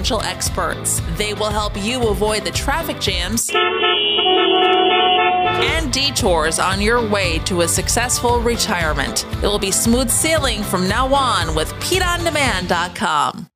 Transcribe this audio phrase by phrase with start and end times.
[0.00, 1.02] financial experts.
[1.18, 3.50] They will help you avoid the traffic jams
[5.62, 9.26] and detours on your way to a successful retirement.
[9.42, 13.46] It will be smooth sailing from now on with PeteOnDemand.com.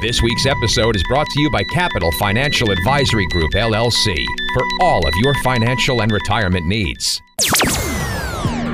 [0.00, 4.24] This week's episode is brought to you by Capital Financial Advisory Group, LLC,
[4.54, 7.20] for all of your financial and retirement needs.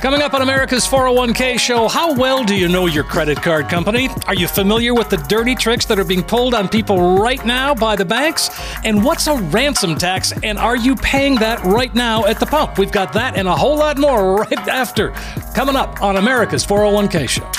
[0.00, 4.08] Coming up on America's 401k show, how well do you know your credit card company?
[4.26, 7.74] Are you familiar with the dirty tricks that are being pulled on people right now
[7.74, 8.50] by the banks?
[8.84, 10.32] And what's a ransom tax?
[10.42, 12.78] And are you paying that right now at the pump?
[12.78, 15.10] We've got that and a whole lot more right after.
[15.54, 17.50] Coming up on America's 401k show.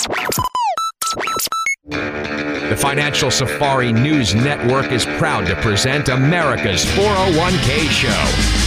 [1.89, 8.66] The Financial Safari News Network is proud to present America's 401k show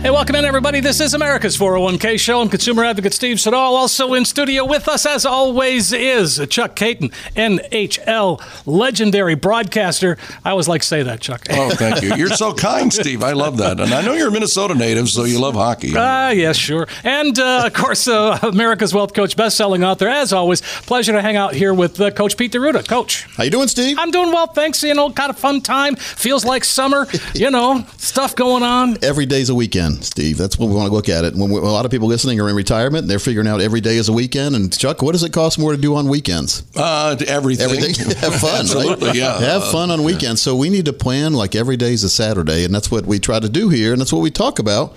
[0.00, 0.78] Hey, welcome in, everybody.
[0.78, 2.40] This is America's 401k show.
[2.40, 3.74] I'm consumer advocate Steve Siddall.
[3.74, 10.16] Also in studio with us, as always, is Chuck Kaiton, NHL legendary broadcaster.
[10.44, 11.46] I always like to say that, Chuck.
[11.50, 12.14] Oh, thank you.
[12.14, 13.24] You're so kind, Steve.
[13.24, 13.80] I love that.
[13.80, 15.92] And I know you're a Minnesota native, so you love hockey.
[15.96, 16.86] Ah, uh, yes, sure.
[17.02, 20.06] And, uh, of course, uh, America's Wealth Coach, best-selling author.
[20.06, 22.86] As always, pleasure to hang out here with uh, Coach Pete D'Arruda.
[22.86, 23.24] Coach.
[23.36, 23.96] How you doing, Steve?
[23.98, 24.80] I'm doing well, thanks.
[24.84, 25.96] You know, kind of fun time.
[25.96, 27.08] Feels like summer.
[27.34, 28.96] you know, stuff going on.
[29.02, 30.36] Every day's a weekend weekend, Steve.
[30.38, 31.34] That's what we want to look at it.
[31.34, 34.08] When a lot of people listening are in retirement, they're figuring out every day is
[34.08, 34.54] a weekend.
[34.54, 36.64] And Chuck, what does it cost more to do on weekends?
[36.76, 37.64] Uh, everything.
[37.70, 38.06] Everything.
[38.18, 39.16] Have fun, Absolutely, right?
[39.16, 39.38] yeah.
[39.38, 40.42] Have fun on weekends.
[40.42, 43.18] So we need to plan like every day is a Saturday, and that's what we
[43.18, 44.94] try to do here, and that's what we talk about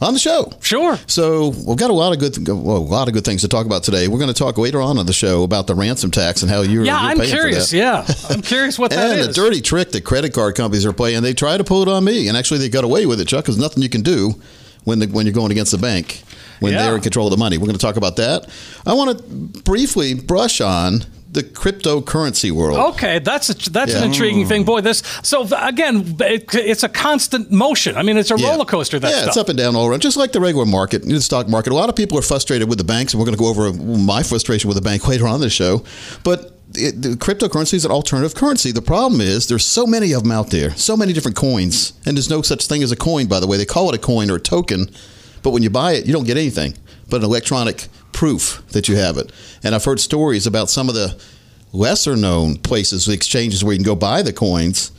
[0.00, 0.52] on the show.
[0.60, 0.96] Sure.
[1.06, 3.66] So we've got a lot of good, well, a lot of good things to talk
[3.66, 4.08] about today.
[4.08, 6.62] We're going to talk later on in the show about the ransom tax and how
[6.62, 6.84] you're.
[6.84, 7.72] Yeah, you're I'm curious.
[7.72, 9.26] Yeah, I'm curious what that and is.
[9.28, 11.22] the dirty trick that credit card companies are playing.
[11.22, 13.46] They try to pull it on me, and actually they got away with it, Chuck.
[13.46, 14.40] There's nothing you can do
[14.84, 16.22] when the, when you're going against the bank
[16.60, 16.82] when yeah.
[16.82, 17.56] they're in control of the money.
[17.56, 18.48] We're going to talk about that.
[18.86, 19.24] I want to
[19.62, 22.94] briefly brush on the cryptocurrency world.
[22.94, 23.98] Okay, that's a, that's yeah.
[23.98, 24.80] an intriguing thing, boy.
[24.80, 27.96] This so again, it, it's a constant motion.
[27.96, 28.50] I mean, it's a yeah.
[28.50, 28.98] roller coaster.
[28.98, 29.28] That yeah, stuff.
[29.28, 31.72] it's up and down all around, just like the regular market, the stock market.
[31.72, 33.72] A lot of people are frustrated with the banks, and we're going to go over
[33.72, 35.84] my frustration with the bank later on in the show.
[36.24, 38.72] But it, the cryptocurrency is an alternative currency.
[38.72, 42.16] The problem is there's so many of them out there, so many different coins, and
[42.16, 43.26] there's no such thing as a coin.
[43.26, 44.90] By the way, they call it a coin or a token,
[45.42, 46.74] but when you buy it, you don't get anything
[47.08, 47.88] but an electronic
[48.18, 49.30] proof that you have it.
[49.62, 51.16] And I've heard stories about some of the
[51.72, 54.90] lesser known places, the exchanges where you can go buy the coins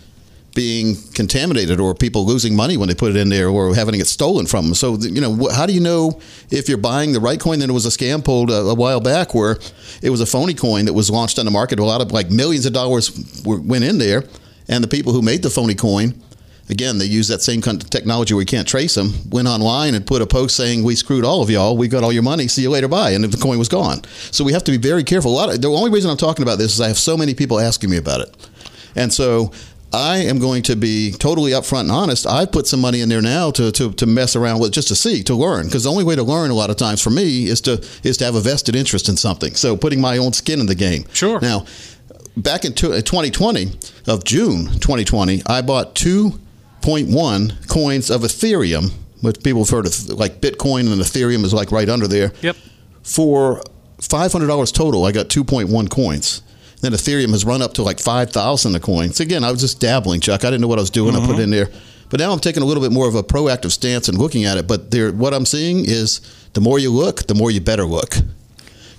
[0.56, 4.08] being contaminated or people losing money when they put it in there or having it
[4.08, 4.74] stolen from them.
[4.74, 7.60] So, you know, how do you know if you're buying the right coin?
[7.60, 9.58] Then it was a scam pulled a, a, while back where
[10.02, 11.78] it was a phony coin that was launched on the market.
[11.78, 14.24] A lot of like millions of dollars were, went in there.
[14.70, 16.14] And the people who made the phony coin,
[16.70, 19.96] again, they use that same kind of technology where you can't trace them, went online
[19.96, 21.76] and put a post saying, We screwed all of y'all.
[21.76, 22.48] We got all your money.
[22.48, 22.88] See you later.
[22.88, 23.12] Bye.
[23.12, 24.04] And the coin was gone.
[24.32, 25.32] So we have to be very careful.
[25.32, 27.34] A lot of, the only reason I'm talking about this is I have so many
[27.34, 28.48] people asking me about it.
[28.96, 29.52] And so
[29.92, 32.28] I am going to be totally upfront and honest.
[32.28, 34.96] I've put some money in there now to, to, to mess around with just to
[34.96, 35.66] see, to learn.
[35.66, 38.18] Because the only way to learn a lot of times for me is to is
[38.18, 39.56] to have a vested interest in something.
[39.56, 41.06] So putting my own skin in the game.
[41.14, 41.40] Sure.
[41.42, 41.66] Now,
[42.38, 45.96] back in 2020 uh, of June 2020, I bought
[46.82, 48.92] 2.1 coins of Ethereum,
[49.22, 52.32] which people have heard of like Bitcoin and Ethereum is like right under there.
[52.42, 52.56] Yep.
[53.04, 53.62] For
[54.00, 56.42] $500 total, I got 2.1 coins.
[56.82, 59.12] Then Ethereum has run up to like 5,000 a coin.
[59.12, 60.46] So again, I was just dabbling, Chuck.
[60.46, 61.14] I didn't know what I was doing.
[61.14, 61.24] Mm-hmm.
[61.24, 61.70] I put it in there.
[62.10, 64.58] But now I'm taking a little bit more of a proactive stance and looking at
[64.58, 64.68] it.
[64.68, 66.22] But there, what I'm seeing is
[66.54, 68.16] the more you look, the more you better look.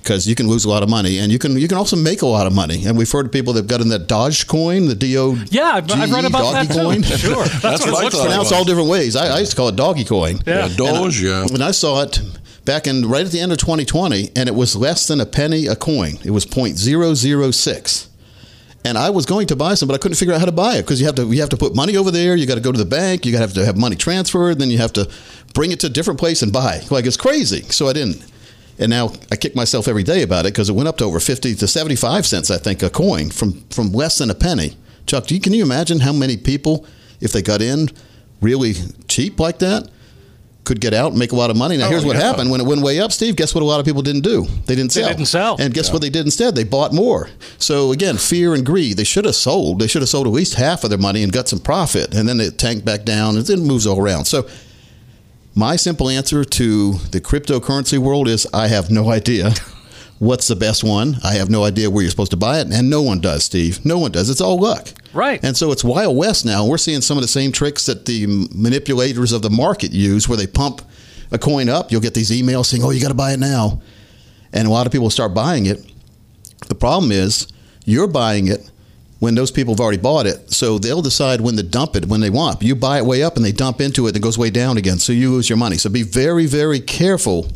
[0.02, 2.23] Because you can lose a lot of money, and you can you can also make
[2.23, 2.85] a lot of money.
[2.87, 5.35] And we've heard of people that've got in that Dogecoin, the D O.
[5.50, 6.81] Yeah, I've, I've read about that too.
[6.81, 7.02] Coin.
[7.20, 8.20] Sure, that's, That's what, what it I looks thought.
[8.20, 8.29] like.
[8.29, 9.14] pronounced all different ways.
[9.17, 10.38] I, I used to call it doggy coin.
[10.47, 10.67] Yeah.
[10.67, 11.47] Yeah, Doge, yeah.
[11.50, 12.20] When I saw it
[12.64, 15.67] back in right at the end of 2020, and it was less than a penny
[15.67, 16.19] a coin.
[16.25, 18.06] It was 0.006.
[18.85, 20.76] And I was going to buy some, but I couldn't figure out how to buy
[20.76, 22.35] it because you have to you have to put money over there.
[22.35, 23.26] You got to go to the bank.
[23.26, 24.58] You got to have to have money transferred.
[24.58, 25.11] Then you have to
[25.53, 26.81] bring it to a different place and buy.
[26.91, 27.61] Like it's crazy.
[27.64, 28.25] So I didn't.
[28.81, 31.21] And now I kick myself every day about it because it went up to over
[31.21, 34.77] 50 to 75 cents, I think, a coin from from less than a penny.
[35.06, 36.87] Chuck, do you, can you imagine how many people,
[37.21, 37.91] if they got in
[38.41, 38.75] really
[39.06, 39.88] cheap like that,
[40.65, 41.77] could get out and make a lot of money.
[41.77, 42.23] Now, Oh, here's what yeah.
[42.23, 43.35] happened when it went way up, Steve.
[43.35, 43.62] Guess what?
[43.62, 44.44] A lot of people didn't do.
[44.67, 45.09] They didn't They sell.
[45.09, 45.56] didn't sell.
[45.59, 46.55] And guess what they did instead?
[46.55, 47.29] They bought more.
[47.59, 48.97] So again, fear and greed.
[48.97, 49.81] They should have sold.
[49.81, 52.29] They should have sold at least half of their money and got some profit, and
[52.29, 54.27] then it tanked back down, and then moves all around.
[54.27, 54.47] So.
[55.55, 59.52] My simple answer to the cryptocurrency world is I have no idea
[60.19, 61.17] what's the best one.
[61.25, 63.85] I have no idea where you're supposed to buy it, and no one does, Steve.
[63.85, 64.31] No one does.
[64.31, 64.88] It's all luck.
[65.12, 65.43] Right.
[65.43, 66.64] And so it's Wild West now.
[66.67, 70.38] We're seeing some of the same tricks that the manipulators of the market use, where
[70.38, 70.82] they pump
[71.32, 71.91] a coin up.
[71.91, 73.81] You'll get these emails saying, "Oh, you got to buy it now,"
[74.53, 75.85] and a lot of people start buying it.
[76.69, 77.49] The problem is
[77.85, 78.70] you're buying it
[79.20, 82.20] when those people have already bought it, so they'll decide when to dump it when
[82.20, 82.62] they want.
[82.62, 84.76] You buy it way up, and they dump into it, and it goes way down
[84.76, 84.99] again.
[84.99, 85.76] So you lose your money.
[85.76, 87.46] So be very, very careful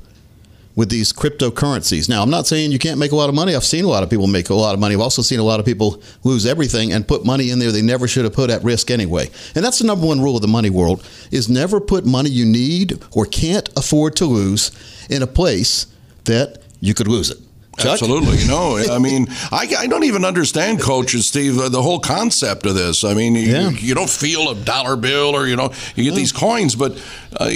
[0.76, 2.08] with these cryptocurrencies.
[2.08, 3.54] Now, I'm not saying you can't make a lot of money.
[3.54, 4.94] I've seen a lot of people make a lot of money.
[4.94, 7.82] I've also seen a lot of people lose everything and put money in there they
[7.82, 9.30] never should have put at risk anyway.
[9.54, 12.44] And that's the number one rule of the money world is never put money you
[12.44, 14.72] need or can't afford to lose
[15.08, 15.86] in a place
[16.24, 17.38] that you could lose it.
[17.78, 17.92] Chuck?
[17.92, 18.38] Absolutely.
[18.38, 22.66] You know, I mean, I, I don't even understand, coaches, Steve, the, the whole concept
[22.66, 23.02] of this.
[23.04, 23.70] I mean, you, Yeah.
[23.70, 26.92] you don't feel a dollar bill or, you know, you get these coins, but.
[27.36, 27.50] Uh,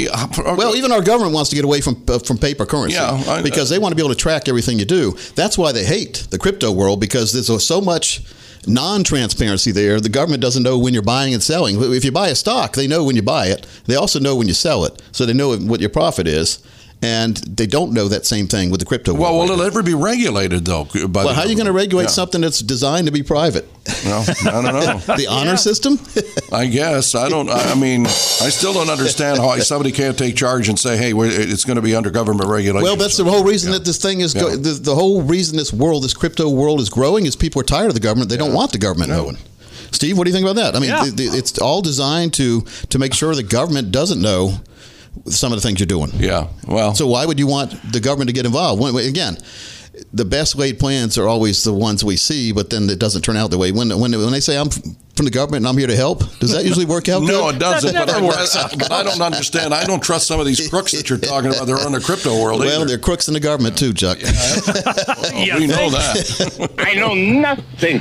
[0.57, 3.43] Well, even our government wants to get away from uh, from paper currency Yeah, I-
[3.43, 5.17] because they want to be able to track everything you do.
[5.37, 8.23] That's why they hate the crypto world because there's so much
[8.67, 10.01] non-transparency there.
[10.01, 11.81] The government doesn't know when you're buying and selling.
[11.95, 13.67] If you buy a stock, they know when you buy it.
[13.87, 16.59] They also know when you sell it, so they know what your profit is.
[17.01, 19.23] And they don't know that same thing with the crypto world.
[19.23, 19.65] well, right will it now.
[19.67, 20.83] ever be regulated, though?
[20.85, 22.09] By well, the how are you going to regulate Yeah.
[22.09, 23.69] something that's designed to be private?
[24.05, 24.99] Well, I don't know.
[25.17, 26.01] the honor system?
[26.53, 27.49] I guess I don't.
[27.51, 31.13] I I mean, I still don't understand how somebody can't take charge and say, "Hey,
[31.13, 33.99] we're, it's going to be under government regulation." Well, that's the whole reason that this
[33.99, 37.37] thing is go- the, the whole reason this world, this crypto world, is growing is
[37.37, 38.29] people are tired of the government.
[38.29, 39.39] They don't want the government knowing.
[39.93, 40.75] Steve, what do you think about that?
[40.77, 41.05] I mean, Yeah.
[41.05, 44.55] the, the, it's all designed to to make sure the government doesn't know
[45.27, 46.11] some of the things you're doing.
[46.15, 46.49] Yeah.
[46.67, 48.81] Well, So why would you want the government to get involved?
[48.83, 49.39] When, again,
[50.13, 53.37] the best laid plans are always the ones we see, but then it doesn't turn
[53.37, 53.73] out the way.
[53.73, 56.53] When when when they say I'm from the government and I'm here to help, does
[56.53, 57.23] that usually work out?
[57.29, 57.57] No, good?
[57.57, 57.95] it doesn't.
[57.95, 59.75] But, never I, works but I don't understand.
[59.75, 61.67] I don't trust some of these crooks that you're talking about.
[61.67, 62.61] They're in the crypto world.
[62.61, 62.85] Well, either.
[62.87, 64.19] they're crooks in the government too, Chuck.
[64.23, 66.75] we know that.
[66.79, 68.01] I know nothing.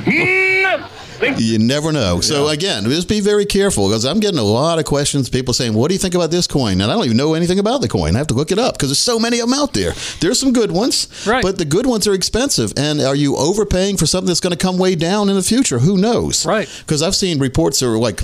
[1.38, 2.20] You never know.
[2.20, 5.28] So again, just be very careful because I'm getting a lot of questions.
[5.28, 7.58] People saying, "What do you think about this coin?" And I don't even know anything
[7.58, 8.14] about the coin.
[8.14, 9.94] I have to look it up because there's so many of them out there.
[10.20, 11.42] There's some good ones, Right.
[11.42, 12.72] But the good ones are expensive.
[12.76, 15.78] And are you overpaying for something that's going to come way down in the future?
[15.80, 16.46] Who knows?
[16.46, 16.68] Right.
[16.80, 18.22] Because I've seen reports or like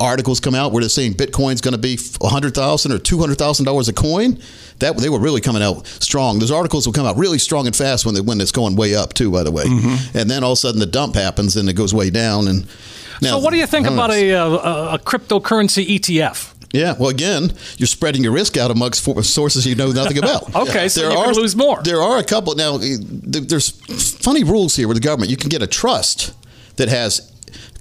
[0.00, 3.18] articles come out where they're saying Bitcoin's going to be a hundred thousand or two
[3.18, 4.38] hundred thousand dollars a coin.
[4.80, 6.38] That they were really coming out strong.
[6.40, 8.94] Those articles will come out really strong and fast when they, when it's going way
[8.94, 9.30] up too.
[9.30, 10.18] By the way, Mm-hmm.
[10.18, 12.48] and then all of a sudden the dump happens and it goes way down.
[12.48, 12.66] And
[13.22, 16.52] now, So, what do you think about a, uh, a cryptocurrency E ETF?
[16.72, 20.52] Yeah, well, again, you're spreading your risk out amongst sources you know nothing about.
[20.68, 21.80] Okay, so you could lose more.
[21.84, 22.78] There are a couple now.
[22.78, 23.70] eh, There's
[24.24, 25.30] funny rules here with the government.
[25.30, 26.34] You can get a trust
[26.76, 27.30] that has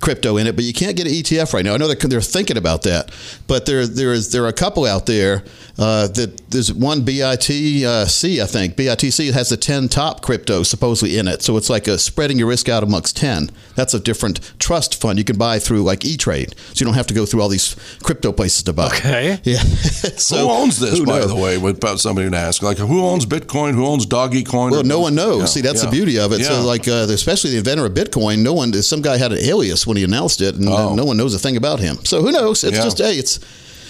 [0.04, 1.74] crypto in it, but you can't get an ETF right now.
[1.74, 3.12] I know they're, they're thinking about that,
[3.48, 5.44] but there there is there are a couple out there
[5.78, 11.28] uh, that there's one BITC I think BITC has the ten top crypto supposedly in
[11.28, 13.50] it, so it's like a spreading your risk out amongst ten.
[13.76, 16.94] That's a different trust fund you can buy through like E Trade, so you don't
[16.96, 18.88] have to go through all these crypto places to buy.
[18.88, 19.40] Okay.
[19.44, 19.58] Yeah.
[20.18, 21.28] so, who owns this, who by knows?
[21.30, 21.58] the way?
[21.58, 23.74] Without somebody to ask, like, who owns Bitcoin?
[23.74, 24.72] Who owns Doggy Coin?
[24.72, 25.40] Well, no one knows.
[25.42, 25.90] Yeah, See, that's yeah.
[25.90, 26.40] the beauty of it.
[26.42, 26.48] Yeah.
[26.50, 29.86] So, like, uh, especially the inventor of Bitcoin, no one, some guy had an alias
[29.88, 30.96] when he announced it, and uh, Oh.
[30.96, 31.98] no one knows a thing about him.
[32.06, 32.64] So, who knows?
[32.64, 32.84] It's Yeah.
[32.84, 33.40] just, hey, it's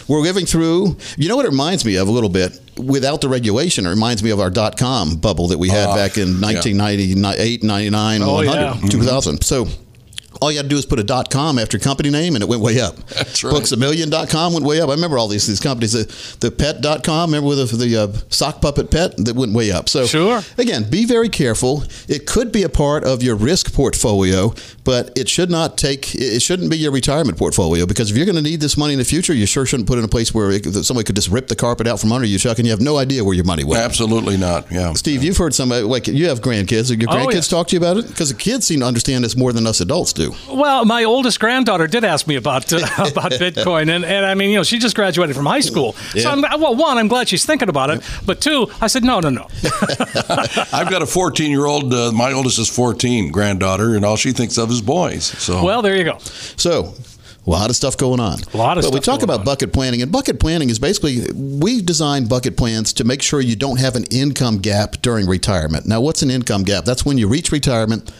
[0.07, 0.98] we're living through.
[1.17, 2.60] You know what it reminds me of a little bit?
[2.77, 5.95] Without the regulation, it reminds me of our dot com bubble that we had Ah,
[5.95, 6.48] back in yeah.
[6.48, 8.89] 1998, 99, Oh, 100, yeah.
[8.89, 9.43] 2000.
[9.43, 9.67] So,
[10.43, 12.47] all you had to do is put a dot com after company name and it
[12.50, 12.95] went way up.
[13.07, 13.51] That's right.
[13.51, 14.89] Books a million.com went way up.
[14.89, 15.93] I remember all these these companies.
[15.93, 16.05] The,
[16.47, 19.89] the pet.com, remember with the, the uh, sock puppet pet that went way up.
[19.89, 20.41] So Sure.
[20.57, 21.83] again, be very careful.
[22.07, 26.13] It could be a part of your risk portfolio, but it should not take.
[26.15, 29.00] It shouldn't be your retirement portfolio because if you're going to need this money in
[29.00, 31.29] the future, you sure shouldn't put it in a place where it, somebody could just
[31.29, 33.45] rip the carpet out from under you, Chuck, and you have no idea where your
[33.45, 33.81] money went.
[33.81, 34.71] Absolutely not.
[34.71, 34.93] Yeah.
[34.93, 36.89] Steve, you've heard somebody like you have grandkids.
[37.00, 39.35] Your Oh, grandkids talk to you about it because the kids seem to understand this
[39.38, 40.32] more than us adults do.
[40.49, 44.51] Well, my oldest granddaughter did ask me about uh, about Bitcoin, and, and I mean,
[44.51, 45.93] you know, she just graduated from high school.
[45.93, 49.19] So, I'm, well, one, I'm glad she's thinking about it, but two, I said, no,
[49.19, 49.47] no, no.
[50.73, 51.93] I've got a 14 year old.
[51.93, 55.25] Uh, my oldest is 14, granddaughter, and all she thinks of is boys.
[55.25, 56.17] So Well, there you go.
[56.19, 56.93] So,
[57.45, 58.39] a lot of stuff going on.
[58.53, 59.45] A lot of but we talk about on.
[59.45, 63.55] bucket planning, and bucket planning is basically we design bucket plans to make sure you
[63.57, 65.85] don't have an income gap during retirement.
[65.85, 66.85] Now, what's an income gap?
[66.85, 68.11] That's when you reach retirement,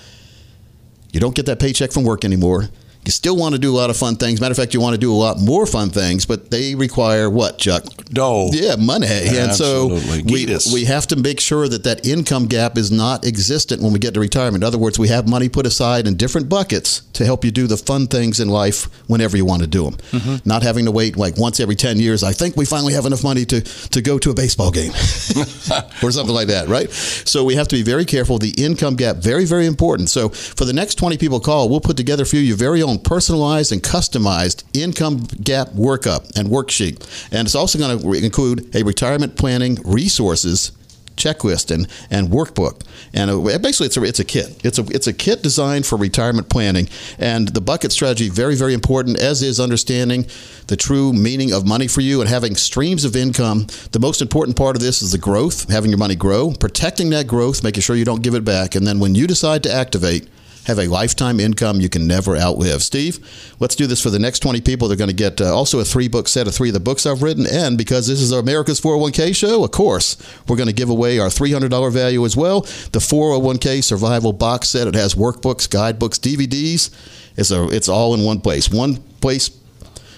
[1.14, 2.70] you don't get that paycheck from work anymore.
[3.06, 4.40] You still want to do a lot of fun things.
[4.40, 7.30] Matter of fact, you want to do a lot more fun things, but they require
[7.30, 7.84] what, Chuck?
[8.14, 8.50] dough.
[8.52, 9.08] Yeah, money.
[9.08, 13.82] And so we, we have to make sure that that income gap is not existent
[13.82, 14.64] when we get to retirement.
[14.64, 17.68] In other words, we have money put aside in different buckets to help you do
[17.68, 19.94] the fun things in life whenever you want to do them.
[20.12, 20.48] Mm-hmm.
[20.48, 22.24] Not having to wait like once every 10 years.
[22.24, 24.92] I think we finally have enough money to, to go to a baseball game
[26.04, 26.90] or something like that, right?
[26.92, 28.38] So we have to be very careful.
[28.38, 30.10] The income gap, very, very important.
[30.10, 32.93] So for the next 20 people call, we'll put together for you your very own
[33.00, 37.30] personalized and customized income gap workup and worksheet.
[37.32, 40.72] And it's also going to include a retirement planning resources
[41.16, 42.82] checklist and, and workbook.
[43.14, 44.66] And uh, basically it's a, it's a kit.
[44.66, 46.90] It's a it's a kit designed for retirement planning.
[47.20, 50.26] And the bucket strategy very very important as is understanding
[50.68, 53.68] the true meaning of money for you and having streams of income.
[53.92, 57.28] The most important part of this is the growth having your money grow protecting that
[57.28, 58.76] growth making sure you don't give it back.
[58.76, 60.28] And then when you decide to activate
[60.66, 62.82] have a lifetime income you can never outlive.
[62.82, 63.20] Steve,
[63.60, 64.88] let's do this for the next 20 people.
[64.88, 67.06] They're going to get uh, also a three book set of three of the books
[67.06, 67.46] I've written.
[67.46, 70.18] And because this is America's 401k show, of course,
[70.48, 72.62] we're going to give away our $300 value as well.
[72.62, 74.88] The 401k survival box set.
[74.88, 76.90] It has workbooks, guidebooks, DVDs.
[77.36, 78.70] It's, a, it's all in one place.
[78.70, 79.50] One place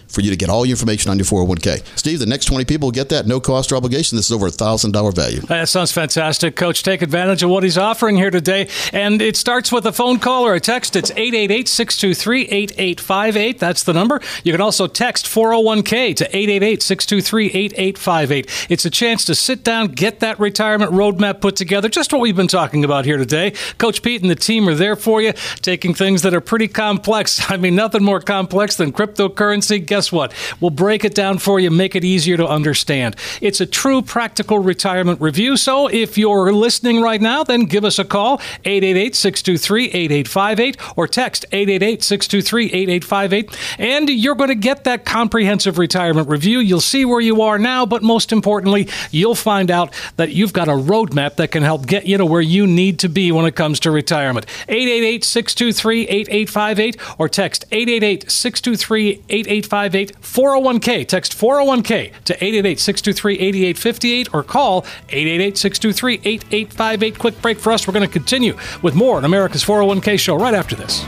[0.07, 1.83] for you to get all your information on your 401k.
[1.97, 4.15] Steve, the next 20 people get that, no cost or obligation.
[4.15, 5.41] This is over a $1,000 value.
[5.41, 6.83] That sounds fantastic, Coach.
[6.83, 8.67] Take advantage of what he's offering here today.
[8.93, 10.95] And it starts with a phone call or a text.
[10.95, 13.59] It's 888 623 8858.
[13.59, 14.21] That's the number.
[14.43, 18.67] You can also text 401k to 888 623 8858.
[18.69, 22.35] It's a chance to sit down, get that retirement roadmap put together, just what we've
[22.35, 23.53] been talking about here today.
[23.77, 27.41] Coach Pete and the team are there for you, taking things that are pretty complex.
[27.49, 29.85] I mean, nothing more complex than cryptocurrency.
[29.95, 30.33] Guess what?
[30.59, 33.15] We'll break it down for you, make it easier to understand.
[33.39, 35.55] It's a true practical retirement review.
[35.55, 41.07] So if you're listening right now, then give us a call, 888 623 8858, or
[41.07, 43.57] text 888 623 8858.
[43.79, 46.59] And you're going to get that comprehensive retirement review.
[46.59, 50.67] You'll see where you are now, but most importantly, you'll find out that you've got
[50.67, 53.55] a roadmap that can help get you to where you need to be when it
[53.55, 54.45] comes to retirement.
[54.67, 59.84] 888 623 8858, or text 888 623 8858.
[59.91, 67.19] 401k, text 401k to 888 623 8858, or call 888 623 8858.
[67.19, 67.87] Quick break for us.
[67.87, 71.03] We're going to continue with more on America's 401k show right after this.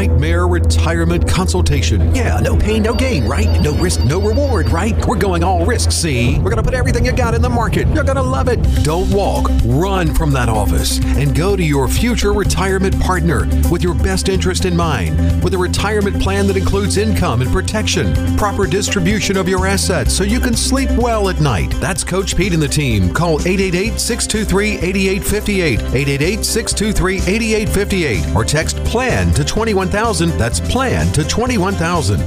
[0.00, 2.14] Nightmare retirement consultation.
[2.14, 3.60] Yeah, no pain, no gain, right?
[3.60, 4.96] No risk, no reward, right?
[5.04, 6.38] We're going all risk, see?
[6.38, 7.86] We're gonna put everything you got in the market.
[7.88, 8.58] You're gonna love it.
[8.82, 13.92] Don't walk, run from that office and go to your future retirement partner with your
[13.92, 15.44] best interest in mind.
[15.44, 20.24] With a retirement plan that includes income and protection, proper distribution of your assets so
[20.24, 21.72] you can sleep well at night.
[21.72, 23.12] That's Coach Pete and the team.
[23.12, 25.80] Call 888 623 8858.
[25.80, 29.44] 888 623 8858 or text PLAN to
[29.90, 30.38] 21000.
[30.38, 32.20] That's PLAN to 21000.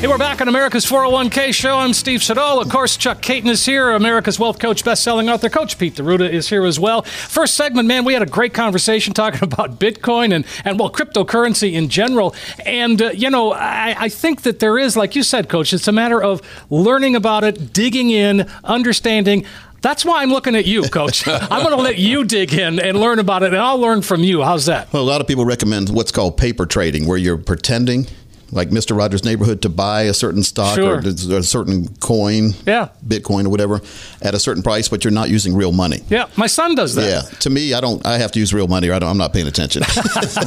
[0.00, 1.78] Hey, we're back on America's 401k show.
[1.78, 2.60] I'm Steve Siddall.
[2.60, 5.48] Of course, Chuck Kaiton is here, America's Wealth Coach, best-selling author.
[5.48, 7.02] Coach Pete D'Arruda is here as well.
[7.02, 11.72] First segment, man, we had a great conversation talking about Bitcoin and, and well, cryptocurrency
[11.74, 12.34] in general.
[12.66, 15.88] And, uh, you know, I, I think that there is, like you said, Coach, it's
[15.88, 19.46] a matter of learning about it, digging in, understanding.
[19.84, 21.28] That's why I'm looking at you, Coach.
[21.28, 24.24] I'm going to let you dig in and learn about it, and I'll learn from
[24.24, 24.42] you.
[24.42, 24.90] How's that?
[24.94, 28.06] Well, a lot of people recommend what's called paper trading, where you're pretending
[28.54, 28.96] like Mr.
[28.96, 30.96] Rogers' neighborhood to buy a certain stock Sure.
[30.96, 32.88] or a certain coin, Yeah.
[33.06, 33.80] Bitcoin or whatever,
[34.22, 36.02] at a certain price, but you're not using real money.
[36.08, 37.06] Yeah, my son does that.
[37.06, 38.04] Yeah, to me, I don't.
[38.06, 39.82] I have to use real money, or I don't, I'm not paying attention.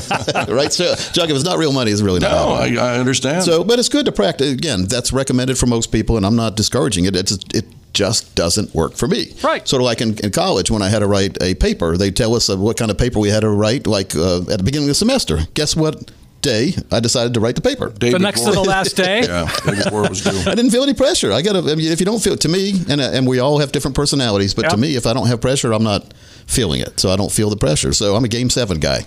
[0.48, 2.32] right, so Chuck, if it's not real money, it's really not.
[2.32, 2.54] No.
[2.54, 3.44] I, I understand.
[3.44, 4.52] So, but it's good to practice.
[4.52, 7.16] Again, that's recommended for most people, and I'm not discouraging it.
[7.16, 9.34] It's it just doesn't work for me.
[9.44, 9.68] Right.
[9.68, 12.36] Sort of like in, in college when I had to write a paper, they tell
[12.36, 14.86] us uh, what kind of paper we had to write, like uh, at the beginning
[14.88, 15.40] of the semester.
[15.56, 16.12] Guess what
[16.54, 17.89] day I decided to write the paper?
[17.89, 19.20] Day The next to the last day.
[19.27, 20.39] Yeah, day before it was due.
[20.51, 21.32] I didn't feel any pressure.
[21.32, 21.72] I got to.
[21.72, 23.96] I mean, if you don't feel to me, and uh, and we all have different
[23.96, 24.70] personalities, but Yeah.
[24.75, 26.04] to me, if I don't have pressure, I'm not
[26.48, 27.00] feeling it.
[27.00, 27.92] So I don't feel the pressure.
[27.94, 29.06] So I'm a game seven guy.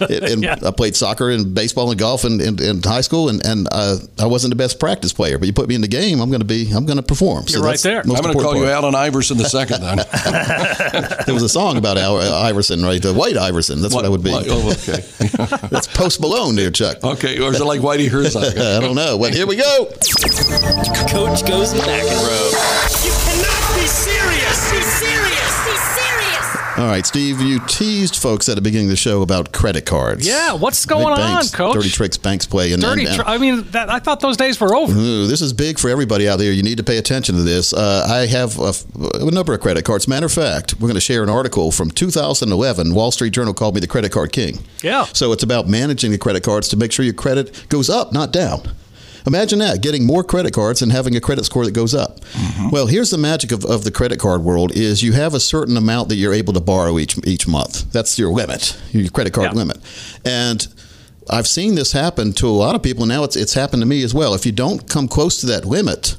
[0.00, 0.56] It- and Yeah.
[0.64, 3.96] I played soccer and baseball and golf in, in, in high school, and and uh,
[4.18, 5.38] I wasn't the best practice player.
[5.38, 6.70] But you put me in the game, I'm going to be.
[6.72, 7.44] I'm going to perform.
[7.48, 8.00] You're right there.
[8.00, 8.82] I'm going to call important you part.
[8.84, 9.98] Allen Iverson the second then.
[11.26, 13.02] There was a song about Al, uh, Iverson, right?
[13.02, 13.80] The White Iverson.
[13.82, 14.30] That's what, I would be.
[14.32, 15.02] Oh, okay.
[15.70, 17.02] That's Post Malone, there, Chuck.
[17.02, 18.56] okay, or is it like Whitey Herzog?
[18.56, 19.18] I don't know.
[19.18, 19.86] But here we go.
[21.10, 22.52] Coach goes McEnroe.
[23.04, 24.70] You cannot be serious!
[24.70, 25.54] Be serious!
[25.66, 26.25] Be serious!
[26.78, 30.28] All right, Steve, you teased folks at the beginning of the show about credit cards.
[30.28, 31.72] Yeah, what's Right, going on, banks, Coach?
[31.74, 32.72] Dirty tricks banks play.
[32.72, 33.06] And, Dirty.
[33.06, 34.92] and, and tr- I mean, that, I thought those days were over.
[34.92, 36.52] Ooh, this is big for everybody out there.
[36.52, 37.72] You need to pay attention to this.
[37.72, 38.74] Uh, I have a,
[39.26, 40.06] a number of credit cards.
[40.06, 42.92] Matter of fact, we're going to share an article from 2011.
[42.92, 44.58] Wall Street Journal called me the credit card king.
[44.82, 45.04] Yeah.
[45.06, 48.32] So it's about managing the credit cards to make sure your credit goes up, not
[48.34, 48.68] down.
[49.26, 52.20] Imagine that, getting more credit cards and having a credit score that goes up.
[52.20, 52.70] Mm-hmm.
[52.70, 55.76] Well, here's the magic of, of the credit card world is you have a certain
[55.76, 57.90] amount that you're able to borrow each each month.
[57.92, 59.58] That's your limit, your credit card Yeah.
[59.58, 59.78] limit.
[60.24, 60.66] And
[61.28, 63.04] I've seen this happen to a lot of people.
[63.06, 64.32] Now it's it's happened to me as well.
[64.34, 66.16] If you don't come close to that limit,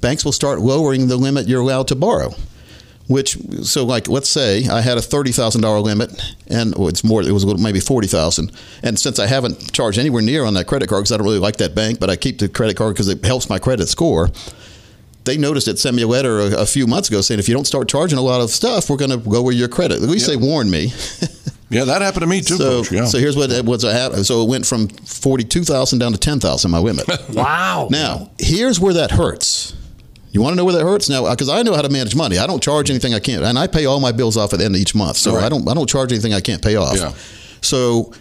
[0.00, 2.34] banks will start lowering the limit you're allowed to borrow.
[3.10, 6.10] Which so like let's say I had a thirty thousand dollar limit
[6.46, 8.52] and well, it's more it was a little, maybe forty thousand
[8.84, 11.40] and since I haven't charged anywhere near on that credit card because I don't really
[11.40, 14.28] like that bank but I keep the credit card because it helps my credit score.
[15.24, 17.54] They noticed it sent me a letter a, a few months ago saying if you
[17.54, 20.02] don't start charging a lot of stuff we're going to lower your credit.
[20.02, 20.92] At least they warned me.
[21.72, 22.90] Yeah, that happened to me too, so Coach.
[22.90, 23.04] Yeah.
[23.04, 24.26] so here's what what's happened.
[24.26, 27.06] So it went from forty two thousand down to ten thousand my limit.
[27.32, 27.86] Wow.
[27.92, 29.72] Now, here's where that hurts.
[30.32, 31.24] You want to know where that hurts now?
[31.26, 32.38] Uh, because I know how to manage money.
[32.38, 34.64] I don't charge anything I can't, and I pay all my bills off at the
[34.64, 35.16] end of each month.
[35.16, 35.44] So Right.
[35.44, 36.96] I don't I don't charge anything I can't pay off.
[36.96, 37.12] Yeah.
[37.60, 38.12] So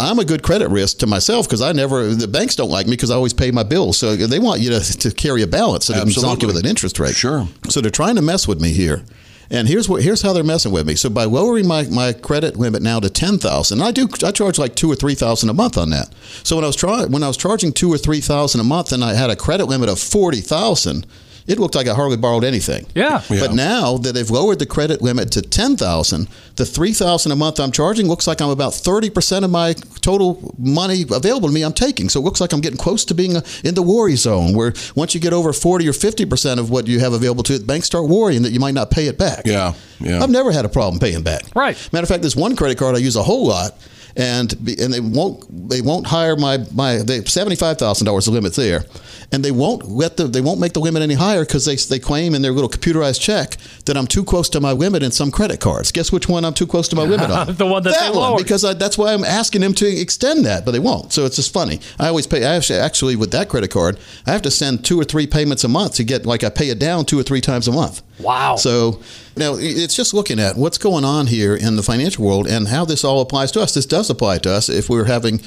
[0.00, 2.92] I'm a good credit risk to myself because I never the banks don't like me
[2.92, 3.96] because I always pay my bills.
[3.98, 6.56] So they want you to, to carry a balance so they can zonk you with
[6.56, 7.14] an interest rate.
[7.14, 7.46] Sure.
[7.68, 9.04] So they're trying to mess with me here.
[9.50, 10.96] And here's what here's how they're messing with me.
[10.96, 14.58] So by lowering my, my credit limit now to ten thousand, I do I charge
[14.58, 16.08] like two or three thousand a month on that.
[16.42, 18.90] So when I was trying when I was charging two or three thousand a month
[18.90, 21.06] and I had a credit limit of forty thousand,
[21.46, 22.86] it looked like I hardly borrowed anything.
[22.94, 23.22] Yeah.
[23.28, 23.40] Yeah.
[23.40, 27.36] But now that they've lowered the credit limit to ten thousand, the three thousand a
[27.36, 31.54] month I'm charging looks like I'm about thirty percent of my total money available to
[31.54, 32.08] me I'm taking.
[32.08, 34.72] So it looks like I'm getting close to being uh, in the worry zone, where
[34.94, 37.66] once you get over forty or fifty percent of what you have available to it,
[37.66, 39.42] banks start worrying that you might not pay it back.
[39.44, 40.22] Yeah, yeah.
[40.22, 41.44] I've never had a problem paying back.
[41.54, 41.76] Right.
[41.92, 43.76] Matter of fact, there's one credit card I use a whole lot.
[44.16, 48.26] And be, and they won't they won't hire my my they seventy five thousand dollars
[48.26, 48.84] the limit there,
[49.32, 51.98] and they won't let the they won't make the limit any higher because they they
[51.98, 55.32] claim in their little computerized check that I'm too close to my limit in some
[55.32, 55.90] credit cards.
[55.90, 57.54] Guess which one I'm too close to my limit on?
[57.56, 58.38] The one that they one lowered.
[58.38, 61.12] because I, that's why I'm asking them to extend that, but they won't.
[61.12, 61.80] So it's just funny.
[61.98, 62.44] I always pay.
[62.44, 65.64] I actually, actually with that credit card, I have to send two or three payments
[65.64, 68.00] a month to get like I pay it down two or three times a month.
[68.18, 68.56] Wow.
[68.56, 69.00] So
[69.36, 72.84] now it's just looking at what's going on here in the financial world and how
[72.84, 73.74] this all applies to us.
[73.74, 75.40] This does apply to us if we're having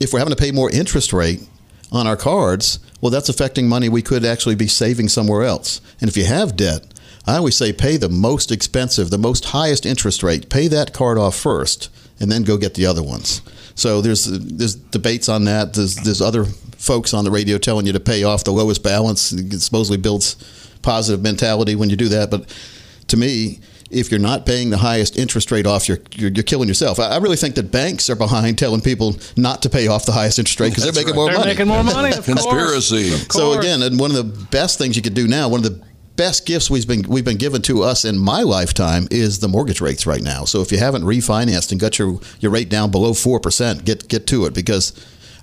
[0.00, 1.40] if we're having to pay more interest rate
[1.90, 2.80] on our cards.
[3.00, 5.80] Well, that's affecting money we could actually be saving somewhere else.
[6.00, 6.86] And if you have debt,
[7.26, 10.50] I always say pay the most expensive, the most highest interest rate.
[10.50, 11.88] Pay that card off first,
[12.20, 13.42] and then go get the other ones.
[13.74, 15.74] So there's there's debates on that.
[15.74, 16.44] There's there's other
[16.76, 19.22] folks on the radio telling you to pay off the lowest balance.
[19.22, 20.34] Supposedly builds
[20.82, 22.30] positive mentality when you do that.
[22.30, 22.54] But
[23.08, 26.66] to me, if you're not paying the highest interest rate off, you're you're, you're killing
[26.66, 26.98] yourself.
[26.98, 30.12] I, I really think that banks are behind telling people not to pay off the
[30.12, 31.16] highest interest rate because they're making right.
[31.16, 31.50] more They're money.
[31.50, 32.12] making more money.
[32.22, 33.10] Conspiracy.
[33.30, 35.84] So again, and one of the best things you could do now, one of the
[36.16, 39.80] best gifts we've been we've been given to us in my lifetime is the mortgage
[39.80, 40.44] rates right now.
[40.44, 44.08] So if you haven't refinanced and got your your rate down below four percent, get
[44.08, 44.92] get to it because.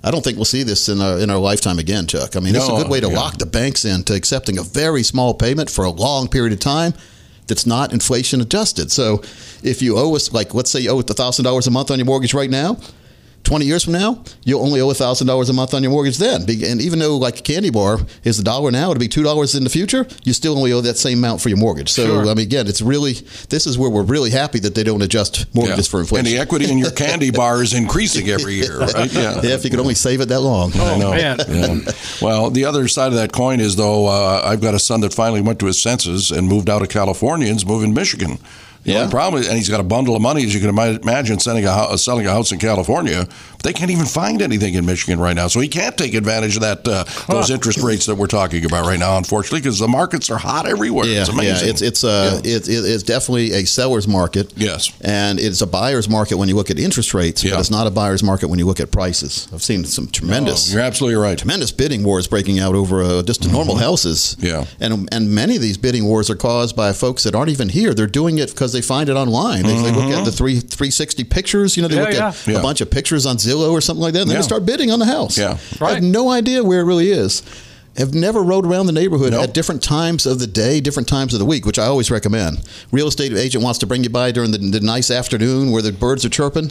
[0.02, 2.36] I don't think we'll see this in our in our lifetime again, Chuck.
[2.36, 3.16] I mean, it's a good way to yeah.
[3.16, 6.94] lock the banks into accepting a very small payment for a long period of time
[7.46, 8.90] that's not inflation adjusted.
[8.90, 9.22] So,
[9.62, 12.06] if you owe us, like, let's say you owe thousand dollars a month on your
[12.06, 12.78] mortgage right now,
[13.50, 16.42] 20 years from now, you'll only owe $1,000 a month on your mortgage then.
[16.42, 19.64] And even though like a candy bar is a dollar now, it'll be $2 in
[19.64, 21.88] the future, you still only owe that same amount for your mortgage.
[21.88, 22.20] So, Sure.
[22.28, 23.14] I mean, again, it's really,
[23.48, 26.26] this is where we're really happy that they don't adjust mortgages for inflation.
[26.28, 29.12] And the equity in your candy bar is increasing every year, right?
[29.12, 30.70] yeah, if you could only save it that long.
[30.76, 31.10] I know.
[31.10, 31.40] man.
[31.48, 31.92] Yeah.
[32.22, 35.12] Well, the other side of that coin is, though, uh, I've got a son that
[35.12, 38.38] finally went to his senses and moved out of California and is moving to Michigan.
[38.84, 39.08] The Yeah.
[39.10, 41.98] problem, is, and he's got a bundle of money, as you can imagine, selling a,
[41.98, 43.26] selling a house in California.
[43.52, 46.56] But they can't even find anything in Michigan right now, so he can't take advantage
[46.56, 49.18] of that uh, those interest rates that we're talking about right now.
[49.18, 51.04] Unfortunately, because the markets are hot everywhere.
[51.06, 51.66] Yeah, it's amazing.
[51.66, 52.52] yeah, it's it's uh, Yeah.
[52.56, 54.52] it, it, it's definitely a seller's market.
[54.56, 54.90] Yes.
[55.02, 57.52] and it's a buyer's market when you look at interest rates, Yeah.
[57.52, 59.46] but it's not a buyer's market when you look at prices.
[59.52, 60.70] I've seen some tremendous.
[60.70, 61.36] Oh, you're absolutely right.
[61.36, 64.36] Tremendous bidding wars breaking out over uh, just normal houses.
[64.38, 64.46] Mm-hmm.
[64.46, 64.64] Yeah.
[64.80, 67.92] and and many of these bidding wars are caused by folks that aren't even here.
[67.92, 69.62] They're doing it because they find it online.
[69.62, 71.76] They, they look at the three three sixty pictures.
[71.76, 72.28] You know, they Yeah, look yeah.
[72.28, 72.50] at Mm-hmm.
[72.52, 72.58] Yeah.
[72.58, 74.98] a bunch of pictures on Zillow or something like that, and they start bidding on
[74.98, 75.36] the house.
[75.38, 75.58] Yeah.
[75.80, 77.42] I have no idea where it really is.
[77.96, 79.42] Have never rode around the neighborhood Nope.
[79.42, 82.62] at different times of the day, different times of the week, which I always recommend.
[82.92, 85.90] Real estate agent wants to bring you by during the, the nice afternoon where the
[85.92, 86.70] birds are chirping.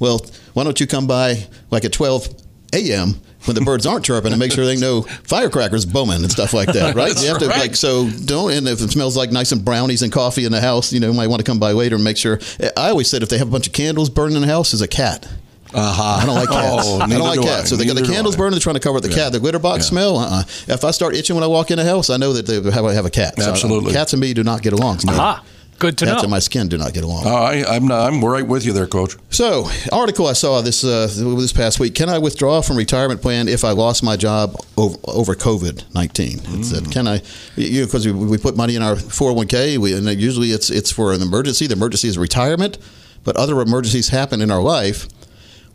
[0.00, 2.28] Well, why don't you come by like at 12
[2.74, 3.14] a.m.
[3.44, 6.72] when the birds aren't chirping and make sure they know firecrackers booming and stuff like
[6.72, 7.14] that, right?
[7.20, 7.60] You have to right.
[7.60, 10.60] like so don't and if it smells like nice and brownies and coffee in the
[10.60, 12.38] house, you know, you might want to come by later and make sure.
[12.76, 14.80] I always said if they have a bunch of candles burning in the house, is
[14.82, 15.28] a cat.
[15.72, 16.20] Uh-huh.
[16.22, 16.86] I don't like cats.
[16.86, 17.68] Oh, I don't like do cats.
[17.68, 18.52] So they got the candles burning.
[18.52, 19.32] They're trying to cover up the cat.
[19.32, 19.90] The glitter box Yeah.
[19.90, 20.18] smell.
[20.18, 20.42] Uh-uh.
[20.68, 22.84] If I start itching when I walk in the house, I know that they have,
[22.94, 23.34] have a cat.
[23.38, 23.92] So, Absolutely.
[23.92, 25.00] cats and me do not get along.
[25.00, 25.42] So Ah,
[25.78, 26.22] good to Cats know.
[26.22, 27.24] and my skin do not get along.
[27.26, 29.16] Oh, I, I'm, not, I'm right with you there, Coach.
[29.30, 31.06] So, article I saw this uh,
[31.38, 31.94] this past week.
[31.94, 36.38] Can I withdraw from retirement plan if I lost my job over, over COVID nineteen?
[36.38, 36.64] It Mm.
[36.64, 37.22] said, can I?
[37.56, 39.78] You know, because we, we put money in our four hundred one k.
[39.78, 41.66] We and usually it's it's for an emergency.
[41.66, 42.78] The emergency is retirement,
[43.24, 45.08] but other emergencies happen in our life.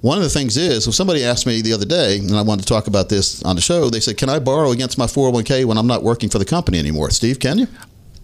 [0.01, 2.61] One of the things is, if somebody asked me the other day, and I wanted
[2.61, 5.65] to talk about this on the show, they said, "Can I borrow against my 401k
[5.65, 7.67] when I'm not working for the company anymore?" Steve, can you?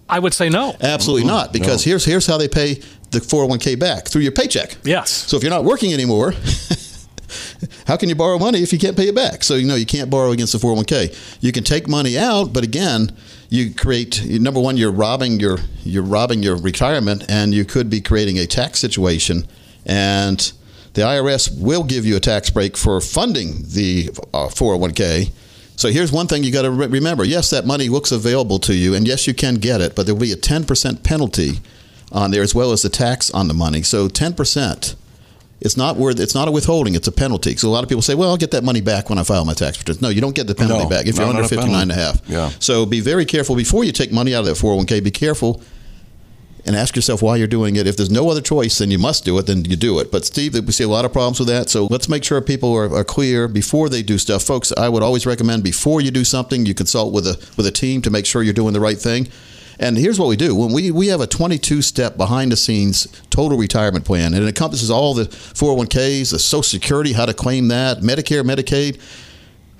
[0.08, 0.76] I would say no.
[0.82, 2.76] Absolutely not, because here's here's how they pay
[3.12, 4.78] the 401k back through your paycheck.
[4.84, 5.10] Yes.
[5.12, 6.34] So if you're not working anymore,
[7.88, 9.44] how can you borrow money if you can't pay it back?
[9.44, 11.42] So you know you can't borrow against the 401k.
[11.42, 13.16] You can take money out, but again,
[13.50, 18.02] you create number one, you're robbing your you're robbing your retirement, and you could be
[18.02, 19.48] creating a tax situation,
[19.86, 20.52] and
[20.94, 25.32] the IRS will give you a tax break for funding the uh, 401k.
[25.78, 27.24] So here's one thing you got to re- remember.
[27.24, 30.16] Yes, that money looks available to you, and yes, you can get it, but there
[30.16, 31.60] will be a 10% penalty
[32.12, 33.82] on there as well as the tax on the money.
[33.82, 34.96] So 10%.
[35.62, 36.20] It's not worth.
[36.20, 36.96] It's not a withholding.
[36.96, 37.56] It's a penalty.
[37.56, 39.46] So a lot of people say, "Well, I'll get that money back when I file
[39.46, 41.48] my tax returns." No, you don't get the penalty No, back if you're under a
[41.48, 41.72] penalty.
[41.72, 42.22] 59 and a half.
[42.28, 42.52] Yeah.
[42.60, 45.00] So be very careful before you take money out of that 401k.
[45.02, 45.62] Be careful
[46.66, 47.86] and ask yourself why you're doing it.
[47.86, 49.46] If there's no other choice, then you must do it.
[49.46, 50.12] Then you do it.
[50.12, 51.70] But Steve, we see a lot of problems with that.
[51.70, 54.74] So let's make sure people are, are clear before they do stuff, folks.
[54.76, 58.02] I would always recommend before you do something, you consult with a with a team
[58.02, 59.28] to make sure you're doing the right thing.
[59.78, 63.08] And here's what we do: when we we have a 22 step behind the scenes
[63.30, 67.68] total retirement plan, and it encompasses all the 401ks, the Social Security, how to claim
[67.68, 69.00] that, Medicare, Medicaid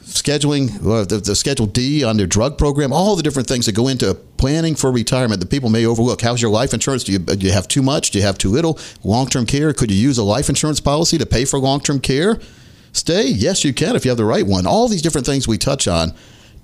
[0.06, 3.74] scheduling, uh, the, the Schedule D on their drug program, all the different things that
[3.74, 6.22] go into planning for retirement that people may overlook.
[6.22, 7.04] How's your life insurance?
[7.04, 8.12] Do you, do you have too much?
[8.12, 8.80] Do you have too little?
[9.04, 9.74] Long term care?
[9.74, 12.40] Could you use a life insurance policy to pay for long term care?
[12.92, 13.28] Stay?
[13.28, 14.66] Yes, you can if you have the right one.
[14.66, 16.14] All these different things we touch on.